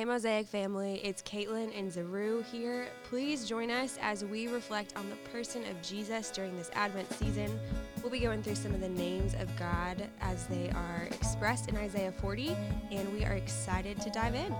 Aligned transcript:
Hey, 0.00 0.06
Mosaic 0.06 0.46
family, 0.46 0.98
it's 1.04 1.20
Caitlin 1.20 1.78
and 1.78 1.92
Zaru 1.92 2.42
here. 2.46 2.88
Please 3.04 3.46
join 3.46 3.70
us 3.70 3.98
as 4.00 4.24
we 4.24 4.48
reflect 4.48 4.96
on 4.96 5.10
the 5.10 5.16
person 5.30 5.62
of 5.66 5.82
Jesus 5.82 6.30
during 6.30 6.56
this 6.56 6.70
Advent 6.72 7.12
season. 7.12 7.60
We'll 8.00 8.10
be 8.10 8.20
going 8.20 8.42
through 8.42 8.54
some 8.54 8.72
of 8.72 8.80
the 8.80 8.88
names 8.88 9.34
of 9.34 9.54
God 9.58 10.02
as 10.22 10.46
they 10.46 10.70
are 10.70 11.06
expressed 11.10 11.68
in 11.68 11.76
Isaiah 11.76 12.12
40, 12.12 12.56
and 12.90 13.12
we 13.12 13.26
are 13.26 13.34
excited 13.34 14.00
to 14.00 14.08
dive 14.08 14.34
in. 14.34 14.54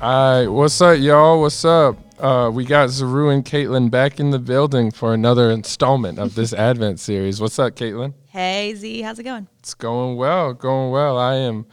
All 0.00 0.40
right, 0.40 0.48
what's 0.48 0.80
up, 0.80 0.98
y'all? 0.98 1.40
What's 1.40 1.64
up? 1.64 2.11
Uh, 2.22 2.48
we 2.48 2.64
got 2.64 2.88
Zaru 2.88 3.34
and 3.34 3.44
Caitlin 3.44 3.90
back 3.90 4.20
in 4.20 4.30
the 4.30 4.38
building 4.38 4.92
for 4.92 5.12
another 5.12 5.50
installment 5.50 6.20
of 6.20 6.36
this 6.36 6.52
Advent 6.70 7.00
series. 7.00 7.40
What's 7.40 7.58
up, 7.58 7.74
Caitlin? 7.74 8.14
Hey 8.28 8.74
Z, 8.76 9.02
how's 9.02 9.18
it 9.18 9.24
going? 9.24 9.48
It's 9.58 9.74
going 9.74 10.16
well, 10.16 10.54
going 10.54 10.92
well. 10.92 11.18
I 11.18 11.34
am 11.34 11.66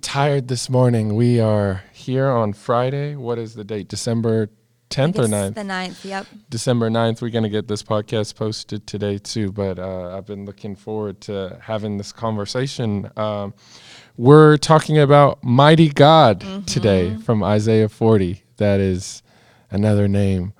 tired 0.00 0.48
this 0.48 0.70
morning. 0.70 1.16
We 1.16 1.38
are 1.38 1.82
here 1.92 2.28
on 2.28 2.54
Friday. 2.54 3.14
What 3.14 3.38
is 3.38 3.54
the 3.54 3.62
date? 3.62 3.88
December 3.88 4.48
10th 4.88 5.18
or 5.18 5.24
9th? 5.24 5.54
The 5.54 5.60
9th, 5.60 6.04
yep. 6.06 6.26
December 6.48 6.88
9th. 6.88 7.20
We're 7.20 7.28
going 7.28 7.44
to 7.44 7.50
get 7.50 7.68
this 7.68 7.82
podcast 7.82 8.36
posted 8.36 8.86
today, 8.86 9.18
too. 9.18 9.52
But 9.52 9.78
uh, 9.78 10.16
I've 10.16 10.24
been 10.26 10.46
looking 10.46 10.76
forward 10.76 11.20
to 11.22 11.58
having 11.62 11.98
this 11.98 12.10
conversation. 12.10 13.10
Um, 13.18 13.52
we're 14.16 14.56
talking 14.56 14.98
about 14.98 15.44
Mighty 15.44 15.90
God 15.90 16.40
Mm-hmm. 16.40 16.64
today 16.64 17.16
from 17.18 17.44
Isaiah 17.44 17.90
40. 17.90 18.42
That 18.56 18.80
is 18.80 19.22
another 19.70 20.08
name 20.08 20.52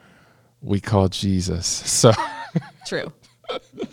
we 0.62 0.80
call 0.80 1.08
Jesus. 1.08 1.66
So, 1.66 2.12
True. 2.86 3.12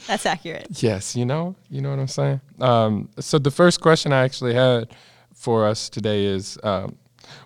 That's 0.08 0.26
accurate. 0.26 0.68
yes, 0.84 1.16
you 1.16 1.26
know, 1.26 1.56
you 1.70 1.82
know 1.82 1.90
what 1.90 2.00
I'm 2.00 2.08
saying? 2.08 2.42
Um, 2.60 3.10
so, 3.20 3.40
the 3.40 3.52
first 3.52 3.82
question 3.82 4.12
I 4.14 4.24
actually 4.24 4.54
had 4.54 4.90
for 5.34 5.66
us 5.66 5.90
today 5.90 6.26
is 6.26 6.58
um, 6.64 6.98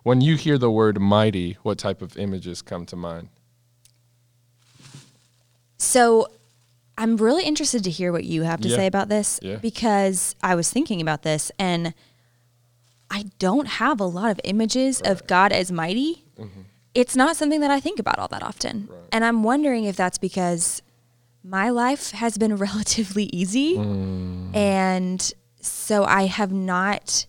when 0.04 0.22
you 0.22 0.36
hear 0.36 0.58
the 0.58 0.70
word 0.72 1.00
mighty, 1.00 1.58
what 1.64 1.78
type 1.78 2.02
of 2.02 2.18
images 2.18 2.62
come 2.62 2.86
to 2.88 2.96
mind? 2.96 3.30
So 5.78 6.28
I'm 6.98 7.18
really 7.18 7.44
interested 7.44 7.84
to 7.86 7.90
hear 7.90 8.12
what 8.12 8.24
you 8.24 8.44
have 8.44 8.62
to 8.62 8.68
Yeah. 8.70 8.76
say 8.76 8.86
about 8.88 9.10
this 9.10 9.40
Yeah. 9.42 9.56
because 9.56 10.36
I 10.44 10.56
was 10.56 10.70
thinking 10.70 11.02
about 11.02 11.24
this 11.24 11.52
and 11.58 11.94
I 13.10 13.26
don't 13.40 13.68
have 13.68 14.00
a 14.00 14.06
lot 14.06 14.32
of 14.32 14.40
images 14.44 15.02
of 15.02 15.26
God 15.28 15.52
as 15.52 15.72
mighty. 15.72 16.24
It's 16.94 17.16
not 17.16 17.36
something 17.38 17.62
that 17.62 17.72
I 17.72 17.80
think 17.80 18.00
about 18.00 18.20
all 18.20 18.28
that 18.30 18.44
often. 18.44 18.88
Right. 18.90 19.00
And 19.12 19.24
I'm 19.24 19.44
wondering 19.44 19.86
if 19.86 19.96
that's 19.96 20.18
because 20.18 20.82
my 21.44 21.70
life 21.70 22.12
has 22.12 22.38
been 22.38 22.56
relatively 22.68 23.26
easy. 23.34 23.76
Mm. 23.78 24.56
And 24.56 25.34
so 25.62 26.04
I 26.04 26.26
have 26.26 26.52
not 26.52 27.26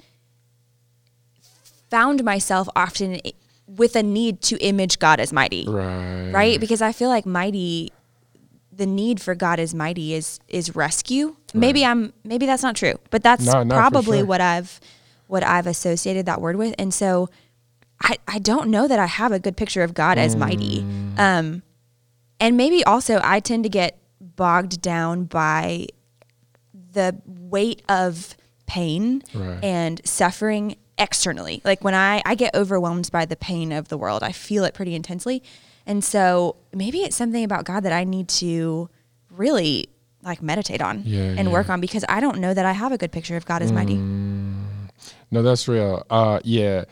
found 1.90 2.24
myself 2.24 2.68
often 2.74 3.20
with 3.66 3.94
a 3.96 4.02
need 4.02 4.40
to 4.42 4.56
image 4.58 4.98
God 4.98 5.20
as 5.20 5.32
mighty 5.32 5.66
Right. 5.68 6.30
right 6.32 6.60
because 6.60 6.82
i 6.82 6.90
feel 6.92 7.08
like 7.08 7.26
mighty 7.26 7.90
the 8.72 8.86
need 8.86 9.20
for 9.20 9.34
god 9.34 9.58
is 9.58 9.74
mighty 9.74 10.14
is 10.14 10.40
is 10.48 10.74
rescue 10.74 11.36
maybe 11.54 11.84
i'm 11.84 12.12
maybe 12.24 12.46
that's 12.46 12.62
not 12.62 12.76
true 12.76 12.94
but 13.10 13.22
that's 13.22 13.44
no, 13.44 13.64
probably 13.66 14.18
sure. 14.18 14.26
what 14.26 14.40
i've 14.40 14.80
what 15.26 15.42
i've 15.42 15.66
associated 15.66 16.26
that 16.26 16.40
word 16.40 16.56
with 16.56 16.74
and 16.78 16.92
so 16.92 17.28
i 18.02 18.16
i 18.28 18.38
don't 18.38 18.68
know 18.68 18.86
that 18.88 18.98
i 18.98 19.06
have 19.06 19.32
a 19.32 19.38
good 19.38 19.56
picture 19.56 19.82
of 19.82 19.94
god 19.94 20.18
as 20.18 20.36
mighty 20.36 20.82
Mm. 20.82 21.18
um 21.18 21.62
and 22.40 22.56
maybe 22.56 22.82
also 22.84 23.20
i 23.22 23.40
tend 23.40 23.62
to 23.64 23.68
get 23.70 23.98
bogged 24.20 24.80
down 24.82 25.24
by 25.24 25.86
the 26.92 27.20
weight 27.26 27.82
of 27.88 28.36
pain 28.66 29.22
Right. 29.34 29.62
and 29.62 30.00
suffering 30.04 30.76
externally. 30.98 31.60
Like 31.64 31.82
when 31.84 31.94
I, 31.94 32.22
I 32.24 32.34
get 32.34 32.54
overwhelmed 32.54 33.10
by 33.10 33.24
the 33.26 33.36
pain 33.36 33.72
of 33.72 33.88
the 33.88 33.98
world, 33.98 34.22
I 34.22 34.32
feel 34.32 34.64
it 34.64 34.72
pretty 34.74 34.94
intensely. 34.94 35.42
And 35.86 36.04
so 36.04 36.56
maybe 36.72 36.98
it's 37.02 37.16
something 37.16 37.42
about 37.44 37.64
God 37.64 37.82
that 37.82 37.92
I 37.92 38.04
need 38.04 38.28
to 38.40 38.88
really 39.30 39.88
like 40.22 40.40
meditate 40.42 40.80
on 40.80 41.02
Yeah, 41.04 41.34
and 41.36 41.50
work 41.52 41.68
on 41.70 41.80
because 41.80 42.04
I 42.08 42.20
don't 42.20 42.38
know 42.38 42.54
that 42.54 42.64
I 42.64 42.72
have 42.72 42.92
a 42.92 42.98
good 42.98 43.10
picture 43.12 43.36
of 43.36 43.44
God 43.44 43.62
as 43.62 43.72
mighty. 43.72 43.96
No, 43.96 45.42
that's 45.42 45.66
real. 45.66 46.04
Uh, 46.10 46.40
yeah, 46.44 46.84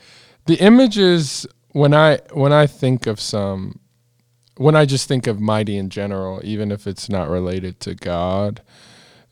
the 0.45 0.55
images 0.55 1.45
when 1.71 1.93
I 1.93 2.19
when 2.33 2.51
I 2.53 2.67
think 2.67 3.07
of 3.07 3.19
some, 3.19 3.79
when 4.57 4.75
I 4.75 4.85
just 4.85 5.07
think 5.07 5.27
of 5.27 5.39
mighty 5.39 5.77
in 5.77 5.89
general, 5.89 6.41
even 6.43 6.71
if 6.71 6.87
it's 6.87 7.09
not 7.09 7.29
related 7.29 7.79
to 7.81 7.95
God, 7.95 8.61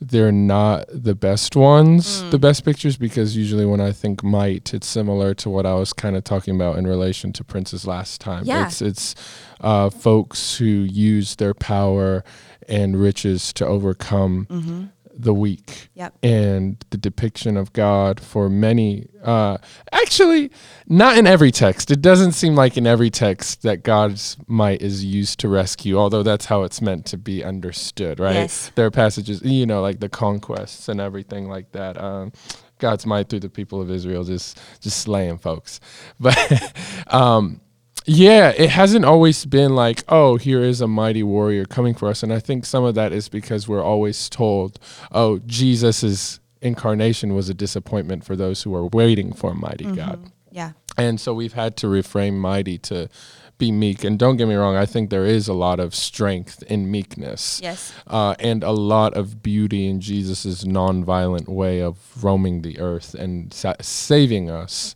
they're 0.01 0.31
not 0.31 0.85
the 0.89 1.15
best 1.15 1.55
ones, 1.55 2.23
the 2.29 2.39
best 2.39 2.63
pictures, 2.63 2.95
because 2.95 3.35
usually 3.35 3.65
when 3.65 3.81
I 3.81 3.91
think 3.91 4.23
might, 4.23 4.73
it's 4.73 4.87
similar 4.87 5.33
to 5.35 5.49
what 5.49 5.65
I 5.65 5.73
was 5.73 5.91
kind 5.91 6.15
of 6.15 6.23
talking 6.23 6.55
about 6.55 6.77
in 6.77 6.87
relation 6.87 7.33
to 7.33 7.43
Prince's 7.43 7.85
last 7.85 8.21
time. 8.21 8.45
Yeah. 8.45 8.67
It's 8.67 8.81
it's 8.81 9.15
uh, 9.59 9.89
folks 9.89 10.57
who 10.57 10.65
use 10.65 11.35
their 11.35 11.53
power 11.53 12.23
and 12.69 13.01
riches 13.01 13.51
to 13.53 13.65
overcome 13.65 14.91
the 15.21 15.33
weak 15.33 15.89
Yep. 15.95 16.13
and 16.23 16.83
the 16.91 16.97
depiction 16.97 17.57
of 17.57 17.73
God 17.73 18.19
for 18.19 18.49
many. 18.49 19.07
Uh, 19.23 19.57
actually, 19.91 20.49
not 20.87 21.17
in 21.17 21.27
every 21.27 21.51
text. 21.51 21.91
It 21.91 22.01
doesn't 22.01 22.31
seem 22.31 22.55
like 22.55 22.77
in 22.77 22.87
every 22.87 23.09
text 23.09 23.63
that 23.63 23.83
God's 23.83 24.37
might 24.47 24.81
is 24.81 25.03
used 25.03 25.39
to 25.41 25.49
rescue, 25.49 25.97
although 25.97 26.23
that's 26.23 26.45
how 26.45 26.63
it's 26.63 26.81
meant 26.81 27.05
to 27.07 27.17
be 27.17 27.43
understood, 27.43 28.19
right? 28.19 28.35
Yes. 28.35 28.71
There 28.75 28.85
are 28.85 28.91
passages, 28.91 29.41
you 29.43 29.65
know, 29.65 29.81
like 29.81 29.99
the 29.99 30.09
conquests 30.09 30.87
and 30.87 31.01
everything 31.01 31.49
like 31.49 31.73
that. 31.73 32.01
Um, 32.01 32.31
God's 32.77 33.05
might 33.05 33.27
through 33.27 33.41
the 33.41 33.49
people 33.49 33.81
of 33.81 33.91
Israel 33.91 34.23
just 34.23 34.57
just 34.79 34.99
slaying 35.01 35.37
folks, 35.37 35.81
but. 36.19 36.73
um, 37.07 37.59
yeah, 38.05 38.49
it 38.55 38.69
hasn't 38.69 39.05
always 39.05 39.45
been 39.45 39.75
like, 39.75 40.03
oh, 40.09 40.37
here 40.37 40.61
is 40.61 40.81
a 40.81 40.87
mighty 40.87 41.23
warrior 41.23 41.65
coming 41.65 41.93
for 41.93 42.07
us. 42.07 42.23
And 42.23 42.33
I 42.33 42.39
think 42.39 42.65
some 42.65 42.83
of 42.83 42.95
that 42.95 43.11
is 43.11 43.29
because 43.29 43.67
we're 43.67 43.83
always 43.83 44.29
told, 44.29 44.79
oh, 45.11 45.39
Jesus' 45.45 46.39
incarnation 46.61 47.35
was 47.35 47.49
a 47.49 47.53
disappointment 47.53 48.23
for 48.23 48.35
those 48.35 48.63
who 48.63 48.73
are 48.75 48.87
waiting 48.87 49.33
for 49.33 49.51
a 49.51 49.55
mighty 49.55 49.85
God. 49.85 50.31
Yeah. 50.51 50.71
And 50.97 51.19
so 51.19 51.33
we've 51.33 51.53
had 51.53 51.77
to 51.77 51.87
reframe 51.87 52.33
mighty 52.37 52.77
to 52.79 53.09
be 53.57 53.71
meek. 53.71 54.03
And 54.03 54.17
don't 54.17 54.37
get 54.37 54.47
me 54.47 54.55
wrong, 54.55 54.75
I 54.75 54.85
think 54.85 55.09
there 55.09 55.25
is 55.25 55.47
a 55.47 55.53
lot 55.53 55.79
of 55.79 55.93
strength 55.93 56.63
in 56.63 56.89
meekness. 56.89 57.59
Yes. 57.61 57.93
Uh, 58.07 58.33
and 58.39 58.63
a 58.63 58.71
lot 58.71 59.13
of 59.15 59.43
beauty 59.43 59.87
in 59.87 60.01
Jesus' 60.01 60.63
nonviolent 60.63 61.47
way 61.47 61.81
of 61.81 61.97
roaming 62.23 62.61
the 62.61 62.79
earth 62.79 63.13
and 63.13 63.53
sa- 63.53 63.75
saving 63.81 64.49
us, 64.49 64.95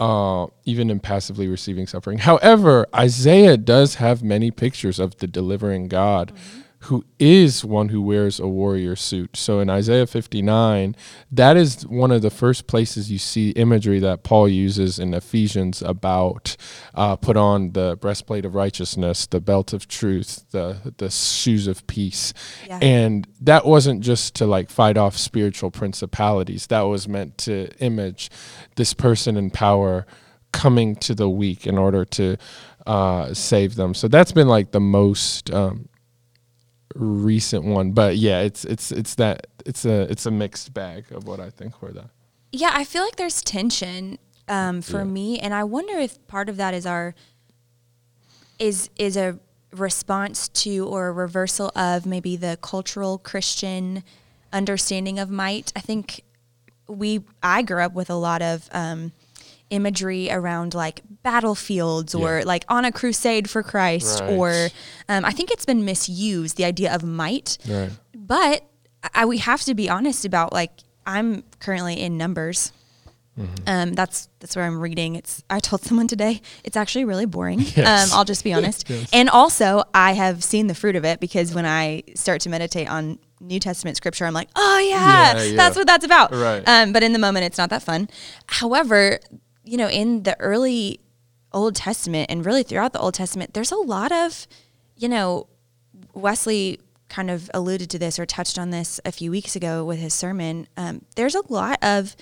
uh, 0.00 0.46
even 0.64 0.90
in 0.90 0.98
passively 0.98 1.46
receiving 1.46 1.86
suffering. 1.86 2.18
However, 2.18 2.86
Isaiah 2.94 3.58
does 3.58 3.96
have 3.96 4.22
many 4.22 4.50
pictures 4.50 4.98
of 4.98 5.18
the 5.18 5.26
delivering 5.26 5.88
God. 5.88 6.32
Who 6.84 7.04
is 7.18 7.62
one 7.62 7.90
who 7.90 8.00
wears 8.00 8.40
a 8.40 8.48
warrior 8.48 8.96
suit? 8.96 9.36
So 9.36 9.60
in 9.60 9.68
Isaiah 9.68 10.06
59, 10.06 10.96
that 11.30 11.56
is 11.58 11.86
one 11.86 12.10
of 12.10 12.22
the 12.22 12.30
first 12.30 12.66
places 12.66 13.10
you 13.12 13.18
see 13.18 13.50
imagery 13.50 13.98
that 14.00 14.22
Paul 14.22 14.48
uses 14.48 14.98
in 14.98 15.12
Ephesians 15.12 15.82
about 15.82 16.56
uh, 16.94 17.16
put 17.16 17.36
on 17.36 17.72
the 17.72 17.98
breastplate 18.00 18.46
of 18.46 18.54
righteousness, 18.54 19.26
the 19.26 19.40
belt 19.40 19.74
of 19.74 19.88
truth, 19.88 20.46
the 20.52 20.94
the 20.96 21.10
shoes 21.10 21.66
of 21.66 21.86
peace, 21.86 22.32
Yeah. 22.66 22.78
and 22.80 23.28
that 23.42 23.66
wasn't 23.66 24.00
just 24.00 24.34
to 24.36 24.46
like 24.46 24.70
fight 24.70 24.96
off 24.96 25.18
spiritual 25.18 25.70
principalities. 25.70 26.68
That 26.68 26.82
was 26.82 27.06
meant 27.06 27.36
to 27.38 27.68
image 27.80 28.30
this 28.76 28.94
person 28.94 29.36
in 29.36 29.50
power 29.50 30.06
coming 30.52 30.96
to 30.96 31.14
the 31.14 31.28
weak 31.28 31.66
in 31.66 31.76
order 31.76 32.06
to 32.06 32.38
uh, 32.86 33.34
save 33.34 33.74
them. 33.74 33.92
So 33.92 34.08
that's 34.08 34.32
been 34.32 34.48
like 34.48 34.72
the 34.72 34.80
most 34.80 35.52
um, 35.52 35.89
recent 36.94 37.64
one. 37.64 37.92
But 37.92 38.16
yeah, 38.16 38.40
it's 38.40 38.64
it's 38.64 38.90
it's 38.92 39.14
that 39.16 39.46
it's 39.66 39.84
a 39.84 40.02
it's 40.10 40.26
a 40.26 40.30
mixed 40.30 40.72
bag 40.74 41.10
of 41.12 41.26
what 41.26 41.40
I 41.40 41.50
think 41.50 41.78
for 41.78 41.90
that. 41.92 42.10
Yeah, 42.52 42.70
I 42.72 42.84
feel 42.84 43.02
like 43.04 43.16
there's 43.16 43.42
tension 43.42 44.18
um, 44.48 44.82
for 44.82 44.98
Yeah. 44.98 45.04
me, 45.04 45.38
and 45.38 45.54
I 45.54 45.64
wonder 45.64 45.96
if 45.98 46.24
part 46.26 46.48
of 46.48 46.56
that 46.56 46.74
is 46.74 46.84
our 46.86 47.14
is 48.58 48.90
is 48.98 49.16
a 49.16 49.38
response 49.72 50.48
to 50.48 50.84
or 50.86 51.08
a 51.08 51.12
reversal 51.12 51.70
of 51.76 52.04
maybe 52.06 52.36
the 52.36 52.58
cultural 52.60 53.18
Christian 53.18 54.02
understanding 54.52 55.18
of 55.18 55.30
might. 55.30 55.72
I 55.76 55.80
think 55.80 56.22
we 56.88 57.20
I 57.42 57.62
grew 57.62 57.82
up 57.82 57.92
with 57.94 58.10
a 58.10 58.16
lot 58.16 58.42
of 58.42 58.68
um, 58.72 59.12
imagery 59.70 60.30
around 60.30 60.74
like 60.74 61.00
battlefields 61.22 62.14
or 62.14 62.38
Yeah. 62.38 62.44
like 62.44 62.64
on 62.68 62.84
a 62.84 62.92
crusade 62.92 63.48
for 63.48 63.62
Christ, 63.62 64.20
Right. 64.20 64.30
or 64.32 64.68
um, 65.08 65.24
I 65.24 65.30
think 65.32 65.50
it's 65.50 65.64
been 65.64 65.84
misused 65.84 66.56
the 66.56 66.64
idea 66.64 66.94
of 66.94 67.02
might 67.02 67.56
Right. 67.68 67.90
but 68.14 68.64
I, 69.14 69.24
we 69.26 69.38
have 69.38 69.62
to 69.62 69.74
be 69.74 69.88
honest 69.88 70.24
about 70.24 70.52
like 70.52 70.72
I'm 71.06 71.42
currently 71.60 72.00
in 72.00 72.16
numbers 72.18 72.72
Um, 73.66 73.94
that's 73.94 74.28
that's 74.40 74.54
where 74.54 74.66
I'm 74.66 74.78
reading. 74.78 75.14
It's 75.16 75.42
I 75.48 75.60
told 75.60 75.80
someone 75.82 76.06
today 76.08 76.42
it's 76.62 76.76
actually 76.76 77.06
really 77.06 77.24
boring. 77.24 77.60
Yes. 77.76 78.12
Um, 78.12 78.18
I'll 78.18 78.26
just 78.26 78.44
be 78.44 78.52
honest. 78.52 78.86
Yes. 78.90 79.08
And 79.14 79.30
also 79.30 79.82
I 79.94 80.12
have 80.12 80.44
seen 80.44 80.66
the 80.66 80.74
fruit 80.74 80.94
of 80.96 81.04
it 81.06 81.20
because 81.20 81.54
when 81.54 81.64
I 81.64 82.02
start 82.14 82.42
to 82.42 82.50
meditate 82.50 82.90
on 82.90 83.18
New 83.40 83.58
Testament 83.58 83.96
scripture, 83.96 84.26
I'm 84.26 84.34
like, 84.34 84.50
oh 84.56 84.78
yeah, 84.86 85.36
Yeah, 85.36 85.42
yeah. 85.42 85.56
that's 85.56 85.74
what 85.76 85.86
that's 85.86 86.04
about. 86.04 86.32
Right. 86.34 86.62
Um, 86.66 86.92
but 86.92 87.02
in 87.02 87.14
the 87.14 87.18
moment, 87.18 87.46
it's 87.46 87.56
not 87.56 87.70
that 87.70 87.82
fun. 87.82 88.10
However, 88.44 89.20
you 89.70 89.76
know, 89.76 89.88
in 89.88 90.24
the 90.24 90.38
early 90.40 90.98
Old 91.52 91.76
Testament 91.76 92.28
and 92.28 92.44
really 92.44 92.64
throughout 92.64 92.92
the 92.92 92.98
Old 92.98 93.14
Testament, 93.14 93.54
there's 93.54 93.70
a 93.70 93.76
lot 93.76 94.10
of, 94.10 94.48
you 94.96 95.08
know, 95.08 95.46
Wesley 96.12 96.80
kind 97.08 97.30
of 97.30 97.48
alluded 97.54 97.88
to 97.90 97.98
this 97.98 98.18
or 98.18 98.26
touched 98.26 98.58
on 98.58 98.70
this 98.70 99.00
a 99.04 99.12
few 99.12 99.30
weeks 99.30 99.54
ago 99.54 99.84
with 99.84 100.00
his 100.00 100.12
sermon. 100.12 100.66
Um, 100.76 101.04
there's 101.14 101.36
a 101.36 101.42
lot 101.48 101.78
of 101.82 102.16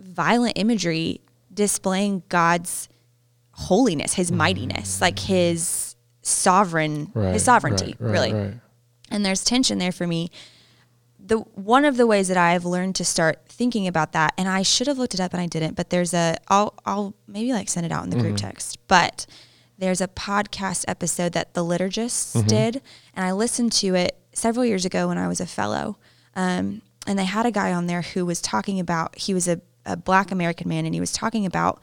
violent 0.00 0.58
imagery 0.58 1.20
displaying 1.54 2.24
God's 2.28 2.88
holiness, 3.52 4.14
His 4.14 4.32
mightiness, 4.32 5.00
like 5.00 5.20
His 5.20 5.94
sovereign, 6.22 7.12
Right, 7.14 7.34
His 7.34 7.44
sovereignty, 7.44 7.94
right, 8.00 8.00
right, 8.00 8.32
really. 8.32 8.60
and 9.12 9.24
there's 9.24 9.44
tension 9.44 9.78
there 9.78 9.92
for 9.92 10.08
me 10.08 10.30
the 11.18 11.38
one 11.38 11.84
of 11.84 11.96
the 11.96 12.06
ways 12.06 12.28
that 12.28 12.36
i've 12.36 12.64
learned 12.64 12.94
to 12.94 13.04
start 13.04 13.40
thinking 13.48 13.86
about 13.86 14.12
that 14.12 14.32
and 14.38 14.48
i 14.48 14.62
should 14.62 14.86
have 14.86 14.98
looked 14.98 15.14
it 15.14 15.20
up 15.20 15.32
and 15.32 15.40
i 15.42 15.46
didn't 15.46 15.74
but 15.74 15.90
there's 15.90 16.14
a 16.14 16.36
i'll 16.48 16.74
i'll 16.86 17.14
maybe 17.26 17.52
like 17.52 17.68
send 17.68 17.84
it 17.84 17.90
out 17.92 18.04
in 18.04 18.10
the 18.10 18.16
group 18.16 18.36
text 18.36 18.78
but 18.88 19.26
there's 19.78 20.00
a 20.00 20.08
podcast 20.08 20.84
episode 20.88 21.32
that 21.32 21.54
the 21.54 21.64
liturgists 21.64 22.46
did 22.46 22.80
and 23.14 23.24
i 23.26 23.32
listened 23.32 23.72
to 23.72 23.94
it 23.94 24.16
several 24.32 24.64
years 24.64 24.84
ago 24.84 25.08
when 25.08 25.18
i 25.18 25.26
was 25.28 25.40
a 25.40 25.46
fellow 25.46 25.98
um, 26.36 26.82
and 27.06 27.18
they 27.18 27.24
had 27.24 27.46
a 27.46 27.50
guy 27.50 27.72
on 27.72 27.86
there 27.88 28.02
who 28.02 28.24
was 28.24 28.40
talking 28.40 28.78
about 28.78 29.18
he 29.18 29.34
was 29.34 29.48
a, 29.48 29.60
a 29.84 29.96
black 29.96 30.30
american 30.30 30.68
man 30.68 30.86
and 30.86 30.94
he 30.94 31.00
was 31.00 31.12
talking 31.12 31.44
about 31.46 31.80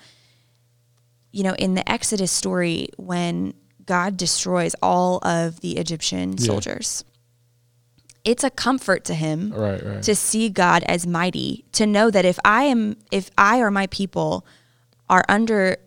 you 1.31 1.43
know, 1.43 1.53
in 1.55 1.73
the 1.73 1.91
Exodus 1.91 2.31
story, 2.31 2.87
when 2.95 3.53
God 3.85 4.15
destroys 4.15 4.73
all 4.81 5.17
of 5.17 5.59
the 5.59 5.75
Egyptian 5.77 6.35
Yeah. 6.37 6.45
soldiers, 6.45 7.03
it's 8.25 8.43
a 8.43 8.49
comfort 8.49 9.05
to 9.05 9.13
him 9.13 9.53
Right, 9.55 9.81
right. 9.83 10.03
to 10.03 10.15
see 10.15 10.49
God 10.49 10.83
as 10.83 11.07
mighty, 11.07 11.63
to 11.73 11.85
know 11.85 12.11
that 12.11 12.25
if 12.25 12.39
I 12.43 12.63
am, 12.63 12.97
if 13.11 13.29
I 13.37 13.59
or 13.59 13.71
my 13.71 13.87
people 13.87 14.45
are 15.09 15.23
under 15.29 15.77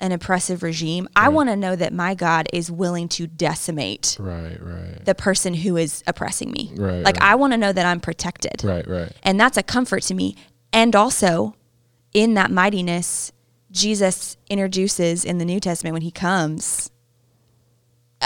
an 0.00 0.12
oppressive 0.12 0.62
regime, 0.62 1.08
I 1.16 1.30
want 1.30 1.48
to 1.48 1.56
know 1.56 1.74
that 1.74 1.92
my 1.92 2.14
God 2.14 2.48
is 2.52 2.70
willing 2.70 3.08
to 3.10 3.26
decimate 3.26 4.16
right, 4.20 4.58
right. 4.60 5.04
the 5.04 5.14
person 5.14 5.54
who 5.54 5.76
is 5.78 6.04
oppressing 6.06 6.50
me. 6.50 6.70
Right, 6.74 7.02
like 7.02 7.16
right. 7.16 7.30
I 7.30 7.34
want 7.36 7.54
to 7.54 7.56
know 7.56 7.72
that 7.72 7.86
I'm 7.86 8.00
protected. 8.00 8.62
Right, 8.62 8.86
right. 8.86 9.10
And 9.22 9.40
that's 9.40 9.56
a 9.56 9.62
comfort 9.62 10.02
to 10.04 10.14
me. 10.14 10.36
And 10.72 10.94
also, 10.94 11.54
in 12.12 12.34
that 12.34 12.50
mightiness, 12.50 13.32
Jesus 13.70 14.36
introduces 14.50 15.24
in 15.24 15.38
the 15.38 15.44
New 15.44 15.60
Testament 15.60 15.94
when 15.94 16.02
he 16.02 16.10
comes 16.10 16.90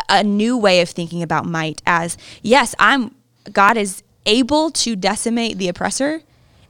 a- 0.09 0.25
new 0.25 0.57
way 0.57 0.81
of 0.81 0.89
thinking 0.89 1.23
about 1.23 1.47
might 1.47 1.83
as 1.87 2.17
yes, 2.43 2.75
I'm 2.79 3.15
God 3.53 3.77
is 3.77 4.03
able 4.27 4.71
to 4.71 4.97
decimate 4.97 5.59
the 5.59 5.69
oppressor 5.69 6.23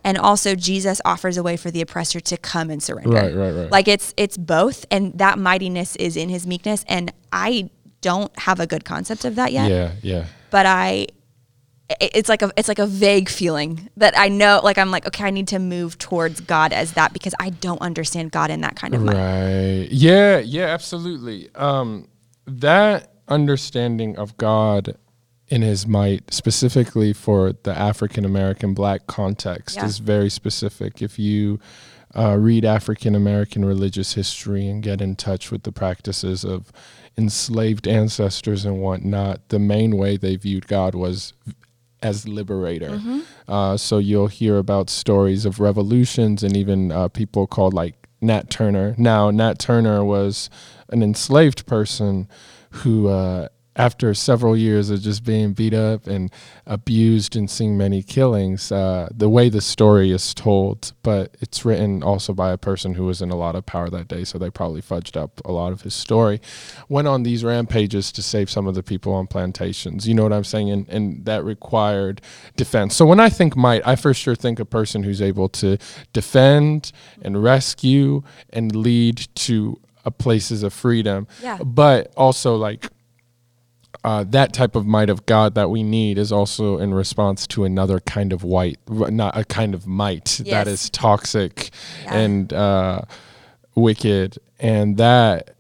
and 0.03 0.17
also 0.17 0.55
Jesus 0.55 1.01
offers 1.05 1.37
a 1.37 1.43
way 1.43 1.57
for 1.57 1.71
the 1.71 1.81
oppressor 1.83 2.21
to 2.21 2.37
come 2.37 2.71
and 2.71 2.83
surrender. 2.83 3.11
Right, 3.11 3.35
right, 3.35 3.51
right. 3.55 3.71
Like 3.71 3.89
it's 3.89 4.15
it's 4.17 4.37
both 4.39 4.87
and 4.91 5.13
that 5.19 5.39
mightiness 5.39 5.97
is 5.97 6.17
in 6.17 6.29
his 6.29 6.47
meekness 6.47 6.85
and 6.89 7.13
I 7.33 7.71
don't 8.01 8.37
have 8.39 8.61
a 8.61 8.67
good 8.67 8.85
concept 8.85 9.25
of 9.27 9.35
that 9.35 9.53
yet 9.53 9.71
Yeah, 9.71 9.93
yeah. 10.03 10.25
but 10.51 10.65
I 10.65 11.09
it's 12.01 12.29
like 12.29 12.41
a 12.41 12.53
it's 12.57 12.69
like 12.69 12.79
a 12.79 12.87
vague 12.87 13.29
feeling 13.29 13.91
that 13.97 14.17
I 14.17 14.29
know 14.29 14.61
like 14.63 14.79
I'm 14.79 14.91
like 14.93 15.07
okay 15.09 15.25
I 15.25 15.31
need 15.31 15.49
to 15.49 15.59
move 15.59 15.99
towards 15.99 16.41
God 16.41 16.73
as 16.73 16.93
that 16.93 17.13
because 17.13 17.35
I 17.41 17.51
don't 17.51 17.81
understand 17.83 18.31
God 18.31 18.51
in 18.51 18.61
that 18.61 18.77
kind 18.77 18.95
of 18.95 19.03
way. 19.03 19.15
Right. 19.83 19.89
Yeah, 19.91 20.39
yeah, 20.39 20.67
absolutely. 20.67 21.51
Um, 21.57 22.07
that 22.47 23.13
understanding 23.31 24.17
of 24.19 24.37
God 24.37 24.97
in 25.49 25.63
his 25.63 25.87
might, 25.87 26.33
specifically 26.33 27.13
for 27.13 27.53
the 27.65 27.77
African 27.77 28.25
American 28.25 28.75
black 28.75 29.07
context, 29.07 29.77
Yeah. 29.77 29.87
is 29.87 29.99
very 29.99 30.31
specific. 30.31 31.03
If 31.03 31.19
you 31.19 31.59
uh, 32.15 32.37
read 32.39 32.65
African 32.65 33.15
American 33.15 33.65
religious 33.65 34.15
history 34.15 34.69
and 34.69 34.83
get 34.83 35.01
in 35.01 35.17
touch 35.17 35.51
with 35.51 35.63
the 35.63 35.73
practices 35.73 36.45
of 36.45 36.73
enslaved 37.17 37.87
ancestors 37.89 38.65
and 38.65 38.81
whatnot, 38.81 39.49
the 39.49 39.59
main 39.59 39.97
way 39.97 40.17
they 40.17 40.37
viewed 40.37 40.67
God 40.69 40.95
was 40.95 41.33
as 42.03 42.27
liberator. 42.27 42.99
Uh, 43.47 43.77
so 43.77 43.99
you'll 43.99 44.29
hear 44.29 44.57
about 44.57 44.89
stories 44.89 45.45
of 45.45 45.61
revolutions 45.61 46.43
and 46.43 46.57
even 46.57 46.91
uh, 46.91 47.09
people 47.09 47.47
called 47.47 47.75
like 47.75 47.95
Nat 48.23 48.49
Turner. 48.51 48.95
Now, 48.97 49.31
Nat 49.31 49.59
Turner 49.59 50.03
was 50.05 50.49
an 50.89 51.03
enslaved 51.03 51.67
person 51.67 52.29
who, 52.71 53.09
uh, 53.09 53.49
after 53.77 54.13
several 54.13 54.57
years 54.57 54.91
of 54.91 55.01
just 55.01 55.25
being 55.25 55.53
beat 55.53 55.73
up 55.73 56.07
and 56.07 56.31
abused 56.67 57.37
and 57.37 57.49
seeing 57.49 57.79
many 57.79 58.03
killings, 58.03 58.71
uh, 58.73 59.09
the 59.15 59.29
way 59.29 59.49
the 59.49 59.61
story 59.61 60.11
is 60.11 60.35
told, 60.35 60.93
but 61.03 61.37
it's 61.41 61.65
written 61.65 62.03
also 62.03 62.35
by 62.35 62.51
a 62.51 62.59
person 62.59 62.95
who 62.95 63.07
was 63.07 63.23
in 63.23 63.31
a 63.31 63.37
lot 63.37 63.55
of 63.55 63.65
power 63.65 63.89
that 63.89 64.09
day, 64.09 64.25
so 64.25 64.39
they 64.39 64.51
probably 64.51 64.83
fudged 64.83 65.17
up 65.17 65.41
a 65.45 65.53
lot 65.53 65.73
of 65.73 65.83
his 65.83 65.95
story, 65.95 66.41
went 66.89 67.07
on 67.07 67.23
these 67.23 67.45
rampages 67.45 68.11
to 68.13 68.23
save 68.23 68.51
some 68.51 68.67
of 68.67 68.75
the 68.75 68.83
people 68.83 69.15
on 69.15 69.27
plantations. 69.27 70.07
You 70.07 70.15
know 70.15 70.25
what 70.25 70.33
I'm 70.33 70.45
saying? 70.45 70.69
And, 70.69 70.89
and 70.89 71.25
that 71.25 71.45
required 71.45 72.21
defense. 72.57 72.97
So 72.97 73.07
when 73.07 73.21
I 73.21 73.29
think 73.31 73.57
might, 73.57 73.87
I 73.87 73.95
for 73.95 74.13
sure 74.13 74.35
think 74.35 74.59
a 74.59 74.65
person 74.65 75.05
who's 75.05 75.23
able 75.23 75.49
to 75.49 75.79
defend 76.13 76.91
and 77.23 77.43
rescue 77.43 78.25
and 78.53 78.75
lead 78.75 79.29
to 79.37 79.81
uh, 80.05 80.11
places 80.11 80.63
of 80.63 80.73
freedom. 80.73 81.27
Yeah. 81.43 81.59
But 81.65 82.13
also 82.17 82.57
like 82.57 82.89
uh, 84.05 84.25
that 84.29 84.53
type 84.55 84.77
of 84.77 84.87
might 84.87 85.11
of 85.11 85.27
God 85.27 85.55
that 85.57 85.69
we 85.69 85.83
need 85.83 86.17
is 86.17 86.33
also 86.33 86.79
in 86.79 86.95
response 86.95 87.47
to 87.49 87.65
another 87.65 88.01
kind 88.01 88.33
of 88.33 88.43
white, 88.43 88.79
not 88.89 89.37
a 89.37 89.45
kind 89.45 89.75
of 89.75 89.87
might 89.87 90.25
that 90.39 90.47
Yes. 90.47 90.67
is 90.69 90.91
toxic 90.91 91.71
Yeah. 92.05 92.15
and 92.15 92.53
uh, 92.53 93.03
wicked, 93.75 94.39
and 94.59 94.97
that 94.97 95.57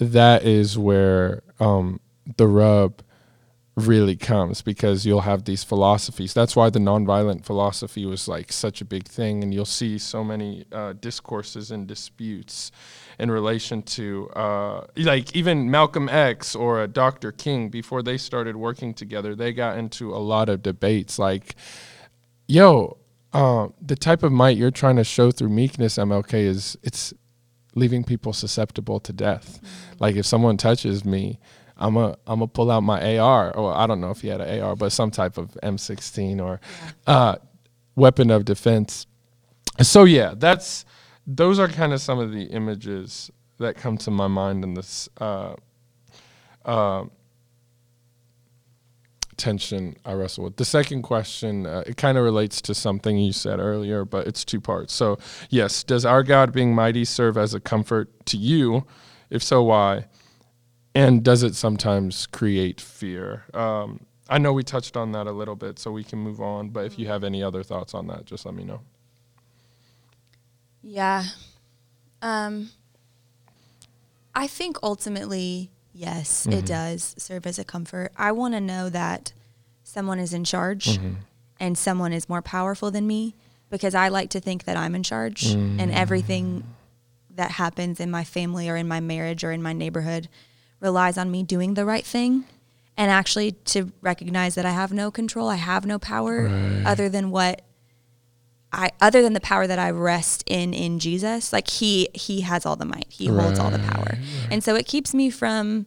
that 0.00 0.42
is 0.44 0.76
where 0.76 1.42
um, 1.60 2.00
the 2.36 2.48
rub 2.48 3.00
really 3.76 4.16
comes 4.16 4.62
because 4.62 5.04
you'll 5.06 5.20
have 5.22 5.44
these 5.44 5.62
philosophies. 5.64 6.32
That's 6.34 6.54
why 6.56 6.70
the 6.70 6.78
nonviolent 6.80 7.44
philosophy 7.44 8.06
was 8.06 8.26
like 8.28 8.52
such 8.52 8.80
a 8.80 8.84
big 8.84 9.06
thing, 9.06 9.42
and 9.44 9.52
you'll 9.54 9.64
see 9.64 9.98
so 9.98 10.24
many 10.24 10.64
uh, 10.72 10.94
discourses 10.94 11.70
and 11.70 11.86
disputes 11.86 12.70
in 13.18 13.30
relation 13.30 13.82
to 13.82 14.28
uh, 14.30 14.86
like 14.96 15.34
even 15.34 15.70
Malcolm 15.70 16.08
X 16.08 16.54
or 16.54 16.86
Dr. 16.86 17.32
King 17.32 17.68
before 17.68 18.02
they 18.02 18.16
started 18.18 18.56
working 18.56 18.94
together. 18.94 19.34
They 19.34 19.52
got 19.52 19.78
into 19.78 20.14
a 20.14 20.18
lot 20.18 20.48
of 20.48 20.62
debates 20.62 21.18
like, 21.18 21.54
"Yo, 22.46 22.98
uh, 23.32 23.68
the 23.80 23.96
type 23.96 24.22
of 24.22 24.32
might 24.32 24.56
you're 24.56 24.70
trying 24.70 24.96
to 24.96 25.04
show 25.04 25.30
through 25.30 25.48
meekness, 25.48 25.98
MLK, 25.98 26.34
is 26.34 26.78
it's 26.82 27.12
leaving 27.74 28.04
people 28.04 28.32
susceptible 28.32 29.00
to 29.00 29.12
death. 29.12 29.60
Like 29.98 30.16
if 30.16 30.24
someone 30.24 30.56
touches 30.56 31.04
me, 31.04 31.40
I'm 31.76 31.96
a 31.96 32.16
I'm 32.26 32.38
gonna 32.38 32.46
pull 32.46 32.70
out 32.70 32.82
my 32.82 33.18
AR, 33.18 33.54
or 33.56 33.74
I 33.74 33.86
don't 33.86 34.00
know 34.00 34.10
if 34.10 34.20
he 34.20 34.28
had 34.28 34.40
an 34.40 34.62
AR, 34.62 34.76
but 34.76 34.92
some 34.92 35.10
type 35.10 35.36
of 35.36 35.56
M16 35.62 36.40
or 36.40 36.60
uh, 37.06 37.36
weapon 37.96 38.30
of 38.30 38.44
defense. 38.44 39.06
So 39.82 40.04
yeah, 40.04 40.34
that's 40.36 40.84
those 41.26 41.58
are 41.58 41.68
kind 41.68 41.92
of 41.92 42.00
some 42.00 42.18
of 42.18 42.32
the 42.32 42.44
images 42.44 43.30
that 43.58 43.76
come 43.76 43.96
to 43.98 44.10
my 44.10 44.26
mind 44.26 44.64
in 44.64 44.74
this 44.74 45.08
uh, 45.20 45.54
uh, 46.64 47.04
tension 49.36 49.96
I 50.04 50.12
wrestle 50.12 50.44
with. 50.44 50.56
The 50.56 50.64
second 50.64 51.02
question, 51.02 51.66
uh, 51.66 51.84
it 51.86 51.96
kind 51.96 52.18
of 52.18 52.24
relates 52.24 52.60
to 52.62 52.74
something 52.74 53.18
you 53.18 53.32
said 53.32 53.60
earlier, 53.60 54.04
but 54.04 54.26
it's 54.26 54.44
two 54.44 54.60
parts. 54.60 54.92
So, 54.92 55.18
yes, 55.50 55.82
does 55.84 56.04
our 56.04 56.22
God 56.22 56.52
being 56.52 56.74
mighty 56.74 57.04
serve 57.04 57.36
as 57.36 57.54
a 57.54 57.60
comfort 57.60 58.26
to 58.26 58.36
you? 58.36 58.86
If 59.30 59.42
so, 59.42 59.62
why? 59.62 60.06
And 60.94 61.24
does 61.24 61.42
it 61.42 61.54
sometimes 61.54 62.26
create 62.26 62.80
fear? 62.80 63.44
Um, 63.52 64.06
I 64.28 64.38
know 64.38 64.52
we 64.52 64.62
touched 64.62 64.96
on 64.96 65.12
that 65.12 65.26
a 65.26 65.32
little 65.32 65.56
bit, 65.56 65.78
so 65.78 65.90
we 65.90 66.04
can 66.04 66.18
move 66.18 66.40
on. 66.40 66.70
But 66.70 66.86
if 66.86 66.98
you 66.98 67.06
have 67.08 67.24
any 67.24 67.42
other 67.42 67.62
thoughts 67.62 67.94
on 67.94 68.06
that, 68.08 68.26
just 68.26 68.46
let 68.46 68.54
me 68.54 68.64
know. 68.64 68.80
Yeah. 70.84 71.24
Um 72.22 72.70
I 74.34 74.46
think 74.46 74.78
ultimately, 74.82 75.70
yes, 75.92 76.46
it 76.46 76.50
mm-hmm. 76.50 76.66
does 76.66 77.14
serve 77.18 77.46
as 77.46 77.58
a 77.58 77.64
comfort. 77.64 78.12
I 78.16 78.32
want 78.32 78.54
to 78.54 78.60
know 78.60 78.88
that 78.90 79.32
someone 79.84 80.18
is 80.18 80.34
in 80.34 80.44
charge 80.44 80.98
mm-hmm. 80.98 81.14
and 81.60 81.78
someone 81.78 82.12
is 82.12 82.28
more 82.28 82.42
powerful 82.42 82.90
than 82.90 83.06
me 83.06 83.34
because 83.70 83.94
I 83.94 84.08
like 84.08 84.30
to 84.30 84.40
think 84.40 84.64
that 84.64 84.76
I'm 84.76 84.94
in 84.94 85.02
charge 85.02 85.46
and 85.46 85.80
mm. 85.80 85.94
everything 85.94 86.64
that 87.30 87.52
happens 87.52 88.00
in 88.00 88.10
my 88.10 88.24
family 88.24 88.68
or 88.68 88.76
in 88.76 88.86
my 88.86 89.00
marriage 89.00 89.44
or 89.44 89.52
in 89.52 89.62
my 89.62 89.72
neighborhood 89.72 90.28
relies 90.80 91.18
on 91.18 91.30
me 91.30 91.42
doing 91.42 91.74
the 91.74 91.84
right 91.84 92.04
thing 92.04 92.44
and 92.96 93.10
actually 93.10 93.52
to 93.52 93.92
recognize 94.00 94.54
that 94.54 94.64
I 94.64 94.70
have 94.70 94.92
no 94.92 95.10
control, 95.10 95.48
I 95.48 95.56
have 95.56 95.84
no 95.86 95.98
power 95.98 96.44
Right. 96.44 96.82
other 96.86 97.08
than 97.08 97.30
what 97.30 97.62
I 98.74 98.90
other 99.00 99.22
than 99.22 99.32
the 99.32 99.40
power 99.40 99.66
that 99.66 99.78
I 99.78 99.90
rest 99.90 100.44
in 100.46 100.74
in 100.74 100.98
Jesus, 100.98 101.52
like 101.52 101.68
he 101.68 102.08
he 102.14 102.42
has 102.42 102.66
all 102.66 102.76
the 102.76 102.84
might. 102.84 103.06
He 103.08 103.26
holds 103.26 103.58
all 103.58 103.70
the 103.70 103.78
power. 103.78 104.18
And 104.50 104.62
so 104.62 104.74
it 104.74 104.86
keeps 104.86 105.14
me 105.14 105.30
from 105.30 105.86